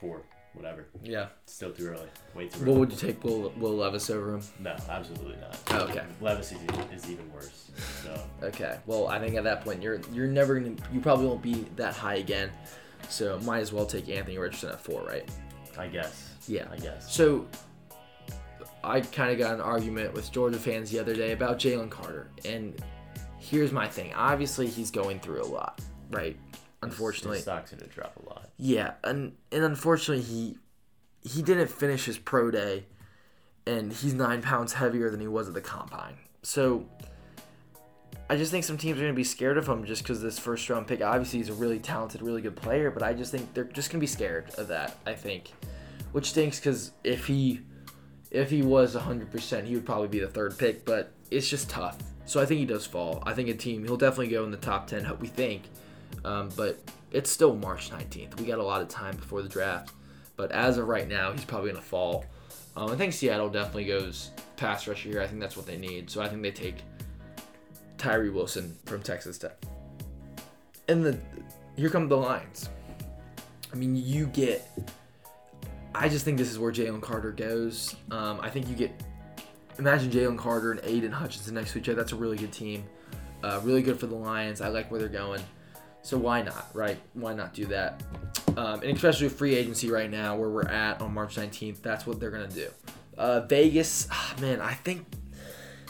[0.00, 0.22] Four,
[0.54, 0.86] whatever.
[1.02, 1.28] Yeah.
[1.46, 2.08] Still too early.
[2.34, 2.78] Way too What early.
[2.80, 4.42] would you take Will, Will Levis over him?
[4.58, 5.56] No, absolutely not.
[5.70, 6.02] Oh, okay.
[6.20, 6.58] Levis is,
[6.92, 7.70] is even worse.
[8.02, 8.78] So Okay.
[8.86, 11.94] Well, I think at that point you're you're never gonna you probably won't be that
[11.94, 12.50] high again.
[13.08, 15.28] So might as well take Anthony Richardson at four, right?
[15.78, 16.34] I guess.
[16.48, 16.66] Yeah.
[16.72, 17.14] I guess.
[17.14, 17.46] So
[18.84, 22.30] I kind of got an argument with Georgia fans the other day about Jalen Carter,
[22.44, 22.74] and
[23.38, 24.12] here's my thing.
[24.14, 25.80] Obviously, he's going through a lot,
[26.10, 26.36] right?
[26.82, 28.50] Unfortunately, his stock's gonna drop a lot.
[28.56, 30.58] yeah, and and unfortunately, he
[31.22, 32.86] he didn't finish his pro day,
[33.66, 36.16] and he's nine pounds heavier than he was at the combine.
[36.42, 36.84] So
[38.28, 40.68] I just think some teams are gonna be scared of him just because this first
[40.68, 41.00] round pick.
[41.02, 44.00] Obviously, he's a really talented, really good player, but I just think they're just gonna
[44.00, 44.96] be scared of that.
[45.06, 45.52] I think,
[46.10, 47.60] which stinks because if he
[48.32, 51.98] if he was 100%, he would probably be the third pick, but it's just tough.
[52.24, 53.22] So I think he does fall.
[53.26, 55.64] I think a team, he'll definitely go in the top 10, we think.
[56.24, 56.78] Um, but
[57.10, 58.40] it's still March 19th.
[58.40, 59.92] We got a lot of time before the draft.
[60.36, 62.24] But as of right now, he's probably going to fall.
[62.74, 65.20] Um, I think Seattle definitely goes pass rusher here.
[65.20, 66.08] I think that's what they need.
[66.08, 66.76] So I think they take
[67.98, 69.56] Tyree Wilson from Texas Tech.
[70.88, 71.18] And the
[71.76, 72.70] here come the Lions.
[73.72, 74.66] I mean, you get
[75.94, 77.96] I just think this is where Jalen Carter goes.
[78.10, 78.92] Um, I think you get
[79.78, 81.96] imagine Jalen Carter and Aidan Hutchinson next to each other.
[81.96, 82.84] That's a really good team.
[83.42, 84.60] Uh, really good for the Lions.
[84.60, 85.42] I like where they're going.
[86.02, 86.98] So why not, right?
[87.14, 88.02] Why not do that?
[88.56, 92.20] Um, and especially free agency right now, where we're at on March 19th, that's what
[92.20, 92.68] they're gonna do.
[93.16, 95.06] Uh, Vegas, ah, man, I think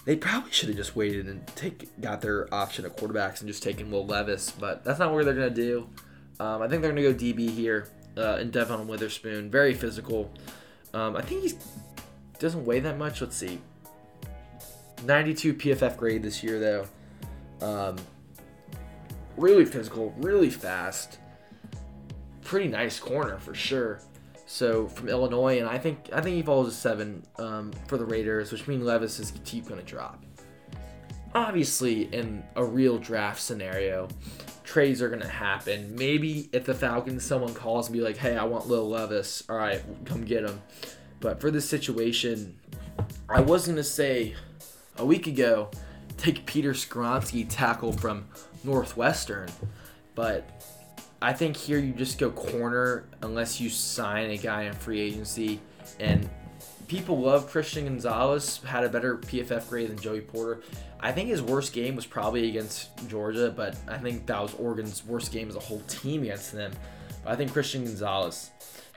[0.04, 3.62] they probably should have just waited and take got their option at quarterbacks and just
[3.62, 5.88] taken Will Levis, but that's not what they're gonna do.
[6.40, 7.88] Um, I think they're gonna go DB here.
[8.16, 9.50] Uh, and Devon Witherspoon.
[9.50, 10.30] Very physical.
[10.94, 11.52] Um, I think he
[12.38, 13.20] doesn't weigh that much.
[13.20, 13.60] Let's see.
[15.04, 16.86] 92 PFF grade this year, though.
[17.66, 17.96] Um,
[19.36, 21.18] really physical, really fast.
[22.42, 24.00] Pretty nice corner for sure.
[24.46, 28.04] So from Illinois, and I think I think he falls a seven um, for the
[28.04, 30.22] Raiders, which means Levis is keep going to drop.
[31.34, 34.08] Obviously, in a real draft scenario,
[34.64, 35.94] trades are to happen.
[35.96, 39.56] Maybe if the Falcons, someone calls and be like, "Hey, I want Lil Levis," all
[39.56, 40.62] right, come get him.
[41.20, 42.56] But for this situation,
[43.28, 44.34] I was to say
[44.98, 45.70] a week ago,
[46.16, 48.26] take Peter Skoronski tackle from
[48.64, 49.48] Northwestern,
[50.14, 50.48] but
[51.20, 55.60] I think here you just go corner unless you sign a guy in free agency.
[56.00, 56.28] And
[56.88, 60.60] people love Christian Gonzalez, had a better PFF grade than Joey Porter.
[61.00, 65.04] I think his worst game was probably against Georgia, but I think that was Oregon's
[65.04, 66.72] worst game as a whole team against them.
[67.24, 68.50] But I think Christian Gonzalez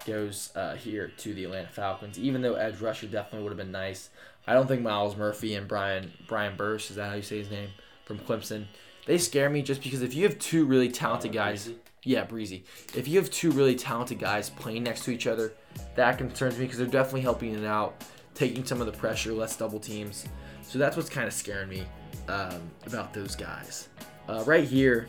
[0.05, 3.71] goes uh, here to the Atlanta Falcons, even though edge rusher definitely would have been
[3.71, 4.09] nice.
[4.47, 7.49] I don't think Myles Murphy and Brian Brian Burse is that how you say his
[7.49, 7.69] name
[8.05, 8.65] from Clemson.
[9.07, 11.69] They scare me just because if you have two really talented guys?
[12.05, 12.61] Yeah, Bresee.
[12.95, 15.53] If you have two really talented guys playing next to each other,
[15.95, 18.03] that concerns me because they're definitely helping it out,
[18.35, 20.25] taking some of the pressure, less double teams.
[20.61, 21.83] So that's what's kind of scaring me
[22.29, 23.89] um, about those guys.
[24.29, 25.07] Uh, right here,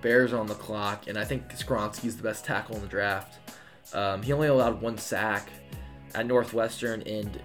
[0.00, 3.38] Bears on the clock, and I think Skoronski's the best tackle in the draft.
[3.94, 5.50] Um, he only allowed one sack
[6.14, 7.38] at Northwestern, and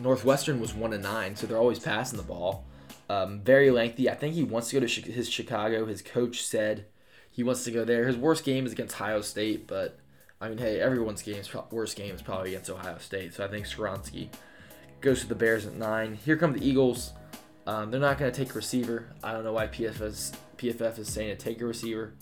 [0.00, 2.64] Northwestern was one and nine, so they're always passing the ball.
[3.10, 4.08] Um, very lengthy.
[4.08, 5.84] I think he wants to go to his Chicago.
[5.84, 6.86] His coach said
[7.34, 8.06] he wants to go there.
[8.06, 9.98] His worst game is against Ohio State, but
[10.40, 13.34] I mean, hey, everyone's game's worst game is probably against Ohio State.
[13.34, 14.28] So I think Skoronski
[15.00, 16.14] goes to the Bears at nine.
[16.14, 17.12] Here come the Eagles.
[17.66, 19.08] Um, they're not going to take a receiver.
[19.24, 22.12] I don't know why PFF is, PFF is saying to take a receiver.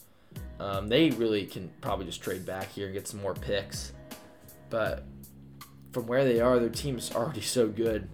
[0.58, 3.92] Um, they really can probably just trade back here and get some more picks.
[4.70, 5.04] But
[5.92, 8.08] from where they are, their team's already so good.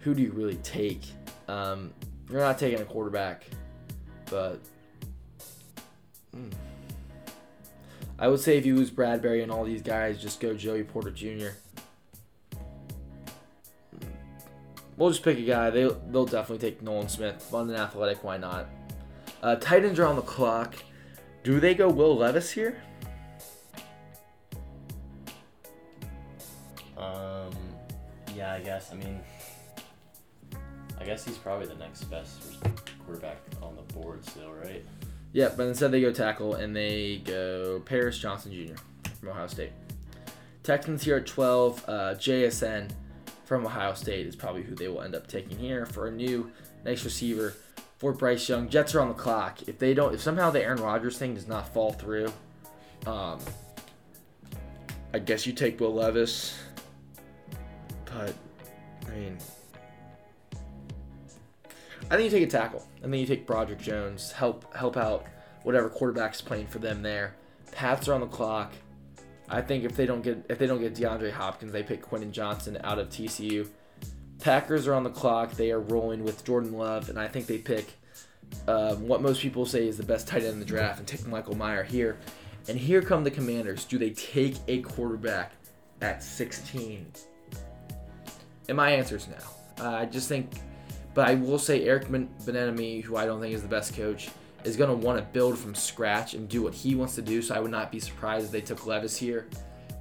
[0.00, 1.00] Who do you really take?
[1.48, 1.94] Um,
[2.30, 3.46] you're not taking a quarterback,
[4.28, 4.60] but
[6.42, 6.50] hmm.
[8.18, 11.10] I would say if you lose Bradberry and all these guys, just go Joey Porter
[11.10, 11.50] Jr.
[14.96, 15.70] We'll just pick a guy.
[15.70, 17.40] They they'll definitely take Nolan Smith.
[17.40, 18.68] Fun and athletic, why not?
[19.40, 20.74] Uh, Titans are on the clock.
[21.44, 22.82] Do they go Will Levis here?
[26.96, 27.52] Um,
[28.34, 28.90] yeah, I guess.
[28.92, 29.20] I mean,
[31.00, 32.42] I guess he's probably the next best
[33.06, 34.84] quarterback on the board still, right?
[35.32, 38.80] Yeah, but instead they go tackle and they go Paris Johnson Jr.
[39.20, 39.72] from Ohio State.
[40.62, 41.84] Texans here at 12.
[41.86, 42.90] Uh, JSN
[43.44, 46.50] from Ohio State is probably who they will end up taking here for a new
[46.84, 47.54] nice receiver
[47.98, 48.68] for Bryce Young.
[48.68, 49.68] Jets are on the clock.
[49.68, 52.32] If they don't, if somehow the Aaron Rodgers thing does not fall through,
[53.06, 53.38] um,
[55.12, 56.58] I guess you take Will Levis.
[58.04, 58.34] But
[59.06, 59.38] I mean,
[62.10, 65.26] I think you take a tackle, and then you take Broderick Jones, help help out
[65.62, 67.34] whatever quarterback's playing for them there.
[67.72, 68.72] Pats are on the clock.
[69.50, 72.32] I think if they don't get if they don't get DeAndre Hopkins, they pick Quentin
[72.32, 73.68] Johnston out of TCU.
[74.40, 75.52] Packers are on the clock.
[75.52, 77.92] They are rolling with Jordan Love, and I think they pick
[78.66, 81.26] um, what most people say is the best tight end in the draft and take
[81.26, 82.18] Michael Mayer here.
[82.68, 83.84] And here come the Commanders.
[83.84, 85.52] Do they take a quarterback
[86.02, 87.10] at 16?
[88.68, 89.84] And my answer is no.
[89.84, 90.50] Uh, I just think,
[91.18, 94.28] but I will say Eric Ben Bieniemy, who I don't think is the best coach,
[94.62, 97.42] is going to want to build from scratch and do what he wants to do.
[97.42, 99.48] So I would not be surprised if they took Levis here,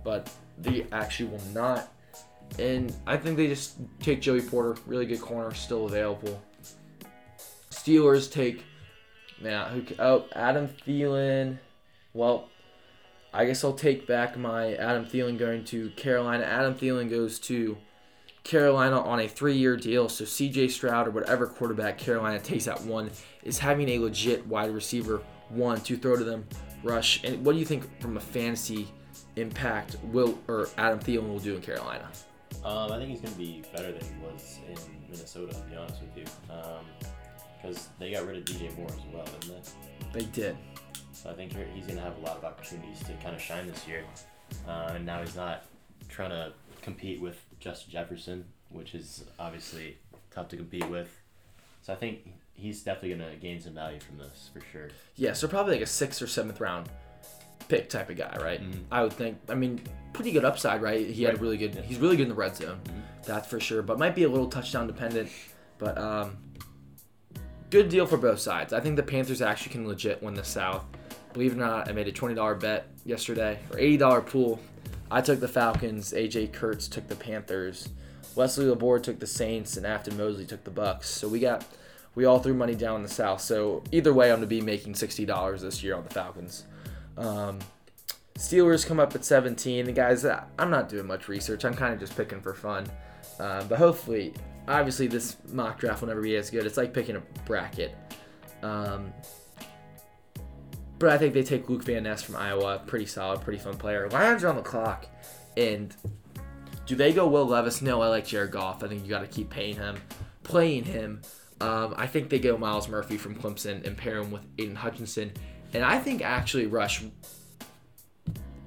[0.03, 1.91] but they actually will not.
[2.59, 6.39] And I think they just take Joey Porter, really good corner, still available.
[7.72, 8.63] Steelers take,
[9.41, 9.95] man, who?
[9.97, 11.57] Oh, Adam Thielen.
[12.13, 12.47] Well,
[13.34, 16.43] I guess I'll take back my Adam Thielen going to Carolina.
[16.43, 17.76] Adam Thielen goes to
[18.48, 20.08] Carolina on a three-year deal.
[20.08, 20.70] So C.J.
[20.70, 23.12] Stroud or whatever quarterback Carolina takes at one
[23.43, 26.48] is having a legit wide receiver one to throw to them,
[26.82, 27.24] rush.
[27.24, 28.88] And what do you think from a fantasy
[29.36, 32.10] impact will or Adam Thielen will do in Carolina?
[32.64, 34.76] Um, I think he's going to be better than he was in
[35.10, 36.26] Minnesota, to be honest with you.
[37.62, 39.64] Because they got rid of DJ Moore as well, didn't
[40.14, 40.20] they?
[40.20, 40.56] They did.
[41.12, 43.68] So I think he's going to have a lot of opportunities to kind of shine
[43.68, 44.06] this year.
[44.66, 45.66] Uh, and now he's not
[46.08, 46.54] trying to
[46.88, 49.97] compete with Justin Jefferson, which is obviously
[50.31, 51.09] tough to compete with.
[51.81, 54.89] So I think he's definitely going to gain some value from this for sure.
[55.15, 56.88] Yeah, so probably like a sixth or seventh round
[57.67, 58.61] pick type of guy, right?
[58.61, 58.83] Mhm.
[58.89, 59.38] I would think.
[59.49, 59.81] I mean,
[60.13, 61.05] pretty good upside, right?
[61.05, 61.75] He had a really good.
[61.75, 61.81] Yeah.
[61.81, 63.25] He's really good in the red zone, Mhm.
[63.25, 63.81] that's for sure.
[63.81, 65.29] But might be a little touchdown dependent.
[65.77, 66.38] But um,
[67.69, 68.71] good deal for both sides.
[68.73, 70.85] I think the Panthers actually can legit win the South.
[71.33, 74.59] believe it or not, I made a twenty dollar bet yesterday or eighty dollar pool.
[75.10, 76.14] I took the Falcons.
[76.14, 77.89] AJ Kurtz took the Panthers.
[78.36, 81.10] Wesley Laborde took the Saints, and Afton Mosley took the Bucks.
[81.10, 81.66] So we got
[82.16, 83.41] we all threw money down in the South.
[83.41, 86.66] So either way, I'm gonna be making sixty dollars this year on the Falcons.
[87.18, 87.60] Um,
[88.38, 89.86] Steelers come up at 17.
[89.86, 91.66] The guys, I'm not doing much research.
[91.66, 92.88] I'm kind of just picking for fun.
[93.39, 94.34] Um, but hopefully,
[94.68, 96.66] obviously, this mock draft will never be as good.
[96.66, 97.95] It's like picking a bracket.
[98.62, 99.12] Um,
[101.00, 102.82] but I think they take Luke Van Ness from Iowa.
[102.86, 104.10] Pretty solid, pretty fun player.
[104.10, 105.08] Lions are on the clock.
[105.56, 105.95] And
[106.86, 107.82] do they go Will Levis?
[107.82, 108.84] No, I like Jared Goff.
[108.84, 109.98] I think you got to keep paying him,
[110.43, 111.22] playing him.
[111.60, 115.32] Um, I think they go Myles Murphy from Clemson and pair him with Aidan Hutchinson.
[115.74, 117.04] And I think actually Rush,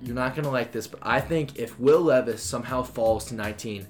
[0.03, 3.87] you're not gonna like this, but I think if Will Levis somehow falls to 19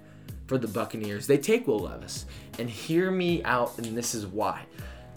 [0.46, 2.26] for the Buccaneers, they take Will Levis.
[2.58, 4.66] And hear me out, and this is why.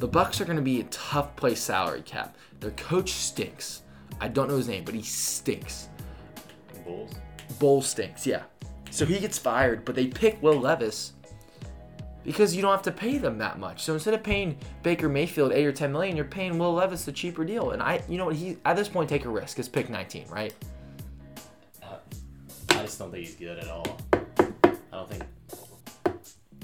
[0.04, 2.36] The Bucks are gonna be a tough place salary cap.
[2.60, 3.84] Their coach stinks.
[4.20, 5.88] I don't know his name, but he stinks.
[6.84, 7.14] Bulls.
[7.58, 8.44] Bull stinks, yeah.
[8.92, 11.14] So he gets fired, but they pick Will Levis
[12.26, 13.82] because you don't have to pay them that much.
[13.82, 17.14] So instead of paying Baker Mayfield eight or ten million, you're paying Will Levis the
[17.14, 17.72] cheaper deal.
[17.72, 19.58] And I, you know what, he at this point take a risk.
[19.58, 20.54] It's pick 19, right?
[21.82, 21.96] Uh,
[22.72, 23.98] I just don't think he's good at all.
[24.12, 25.24] I don't think,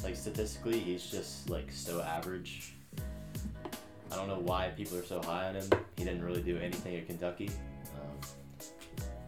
[0.03, 2.73] like statistically, he's just like so average.
[4.11, 5.69] I don't know why people are so high on him.
[5.97, 7.49] He didn't really do anything at Kentucky.
[7.95, 8.31] Um,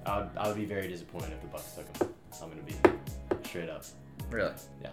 [0.06, 2.14] I would, I would be very disappointed if the Bucks took him.
[2.42, 2.74] I'm gonna be
[3.48, 3.84] straight up.
[4.30, 4.54] Really?
[4.82, 4.90] Yeah.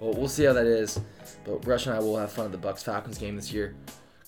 [0.00, 1.00] Well, we'll see how that is.
[1.44, 3.74] But Rush and I will have fun at the Bucks Falcons game this year.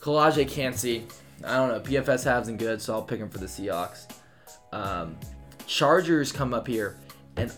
[0.00, 1.06] Calijah Kancey.
[1.44, 1.80] I don't know.
[1.80, 4.10] PFF hasn't good, so I'll pick him for the Seahawks.
[4.72, 5.18] Um,
[5.66, 6.96] Chargers come up here,
[7.36, 7.52] and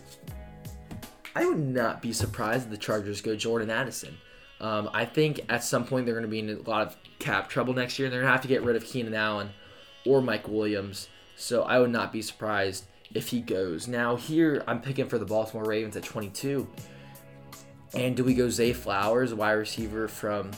[1.35, 4.17] I would not be surprised if the Chargers go Jordan Addison.
[4.61, 7.49] Um, I think at some point they're going to be in a lot of cap
[7.49, 9.51] trouble next year, and they're going to have to get rid of Keenan Allen
[10.05, 11.07] or Mike Williams.
[11.35, 13.87] So I would not be surprised if he goes.
[13.87, 16.67] Now here I'm picking for the Baltimore Ravens at 22.
[17.93, 20.51] And do we go Zay Flowers, wide receiver from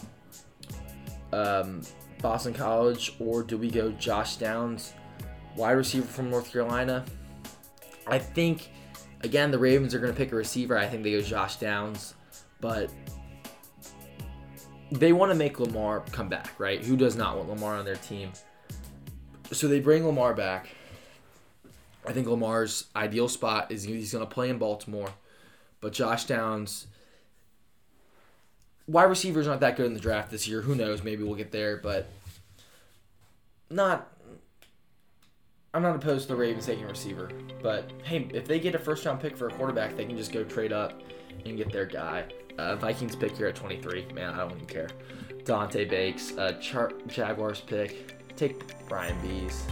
[1.32, 1.82] um,
[2.22, 4.94] Boston College, or do we go Josh Downs,
[5.56, 7.06] wide receiver from North Carolina?
[8.06, 8.72] I think,
[9.22, 10.78] again, the Ravens are going to pick a receiver.
[10.78, 12.16] I think they go Josh Downs,
[12.60, 12.92] but
[14.92, 16.84] they want to make Lamar come back, right?
[16.84, 18.32] Who does not want Lamar on their team?
[19.52, 20.70] So they bring Lamar back.
[22.06, 25.10] I think Lamar's ideal spot is he's going to play in Baltimore,
[25.80, 26.88] but Josh Downs
[28.88, 30.62] wide receivers aren't that good in the draft this year.
[30.62, 31.04] Who knows?
[31.04, 32.08] Maybe we'll get there, but
[33.70, 34.08] not.
[35.74, 37.32] I'm not opposed to the Ravens taking a receiver,
[37.64, 40.34] but hey, if they get a first round pick for a quarterback, they can just
[40.34, 41.02] go trade up
[41.46, 42.26] and get their guy.
[42.58, 44.08] Uh, Vikings pick here at 23.
[44.14, 44.90] Man, I don't even care.
[45.44, 48.36] Dante Bakes, uh, Char- Jaguars pick.
[48.36, 49.66] Take Brian Bees.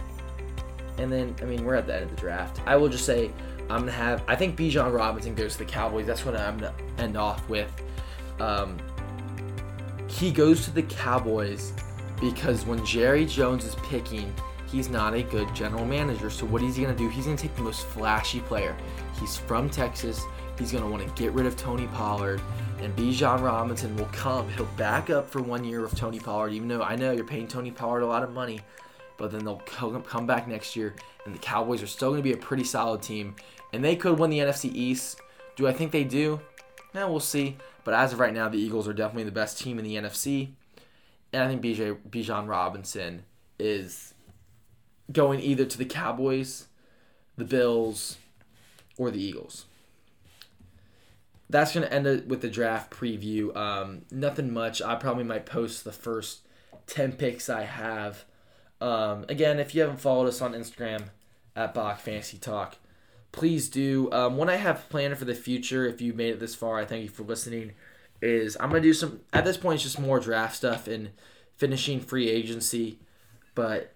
[0.98, 2.60] And then, I mean, we're at the end of the draft.
[2.66, 3.30] I will just say,
[3.70, 4.24] I'm gonna have.
[4.26, 6.06] I think Bijan Robinson goes to the Cowboys.
[6.06, 7.70] That's what I'm gonna end off with.
[8.40, 8.78] Um,
[10.08, 11.72] he goes to the Cowboys
[12.20, 14.34] because when Jerry Jones is picking,
[14.66, 16.30] he's not a good general manager.
[16.30, 17.08] So what is he gonna do?
[17.08, 18.76] He's gonna take the most flashy player.
[19.20, 20.24] He's from Texas.
[20.58, 22.40] He's gonna want to get rid of Tony Pollard,
[22.82, 24.48] and Bijan Robinson will come.
[24.50, 27.46] He'll back up for one year with Tony Pollard, even though I know you're paying
[27.46, 28.60] Tony Pollard a lot of money.
[29.18, 30.94] But then they'll come back next year,
[31.26, 33.36] and the Cowboys are still gonna be a pretty solid team,
[33.74, 35.20] and they could win the NFC East.
[35.56, 36.40] Do I think they do?
[36.94, 37.58] Now we'll see.
[37.84, 40.50] But as of right now, the Eagles are definitely the best team in the NFC.
[41.32, 43.24] And I think BJ Bijan Robinson
[43.58, 44.14] is
[45.12, 46.66] going either to the Cowboys,
[47.36, 48.16] the Bills,
[48.96, 49.66] or the Eagles.
[51.50, 53.54] That's going to end it with the draft preview.
[53.56, 54.80] Um, nothing much.
[54.80, 56.40] I probably might post the first
[56.86, 58.24] 10 picks I have.
[58.80, 61.04] Um, again, if you haven't followed us on Instagram
[61.54, 62.76] at Bok Fantasy Talk,
[63.32, 64.10] please do.
[64.12, 66.84] Um, what I have planned for the future, if you made it this far, I
[66.84, 67.72] thank you for listening.
[68.22, 71.10] Is I'm gonna do some at this point it's just more draft stuff and
[71.56, 72.98] finishing free agency,
[73.54, 73.94] but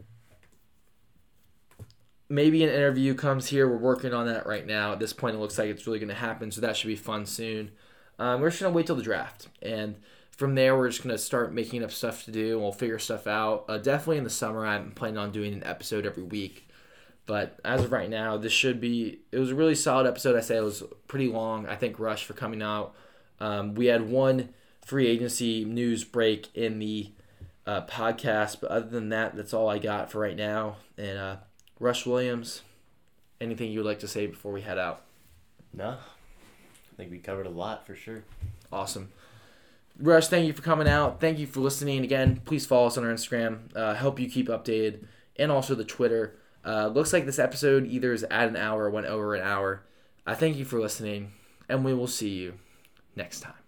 [2.29, 3.69] maybe an interview comes here.
[3.69, 4.93] We're working on that right now.
[4.93, 7.27] At this point, it looks like it's really gonna happen, so that should be fun
[7.27, 7.71] soon.
[8.19, 9.97] Um, we're just gonna wait till the draft, and
[10.31, 13.27] from there we're just gonna start making up stuff to do, and we'll figure stuff
[13.27, 13.65] out.
[13.69, 16.69] Uh, definitely in the summer, I'm planning on doing an episode every week
[17.27, 19.21] but as of right now, this should be.
[19.33, 20.37] It was a really solid episode.
[20.37, 21.67] I say it was pretty long.
[21.67, 22.95] I think Rush for coming out.
[23.41, 24.51] Um, we had one
[24.85, 27.13] free agency news break in the
[27.67, 30.77] uh, podcast, but other than that, that's all I got for right now.
[30.99, 31.37] And uh,
[31.81, 32.63] Rush Williams,
[33.41, 35.03] anything you would like to say before we head out?
[35.73, 38.25] No, I think we covered a lot for sure.
[38.73, 39.11] Awesome.
[39.99, 41.21] Rush, thank you for coming out.
[41.21, 42.41] Thank you for listening again.
[42.45, 43.75] Please follow us on our Instagram.
[43.77, 45.05] Uh, help you keep updated
[45.37, 46.37] and also the Twitter.
[46.65, 49.83] Uh, looks like this episode either is at an hour or went over an hour.
[50.27, 51.33] I thank you for listening,
[51.69, 52.55] and we will see you
[53.15, 53.64] next time.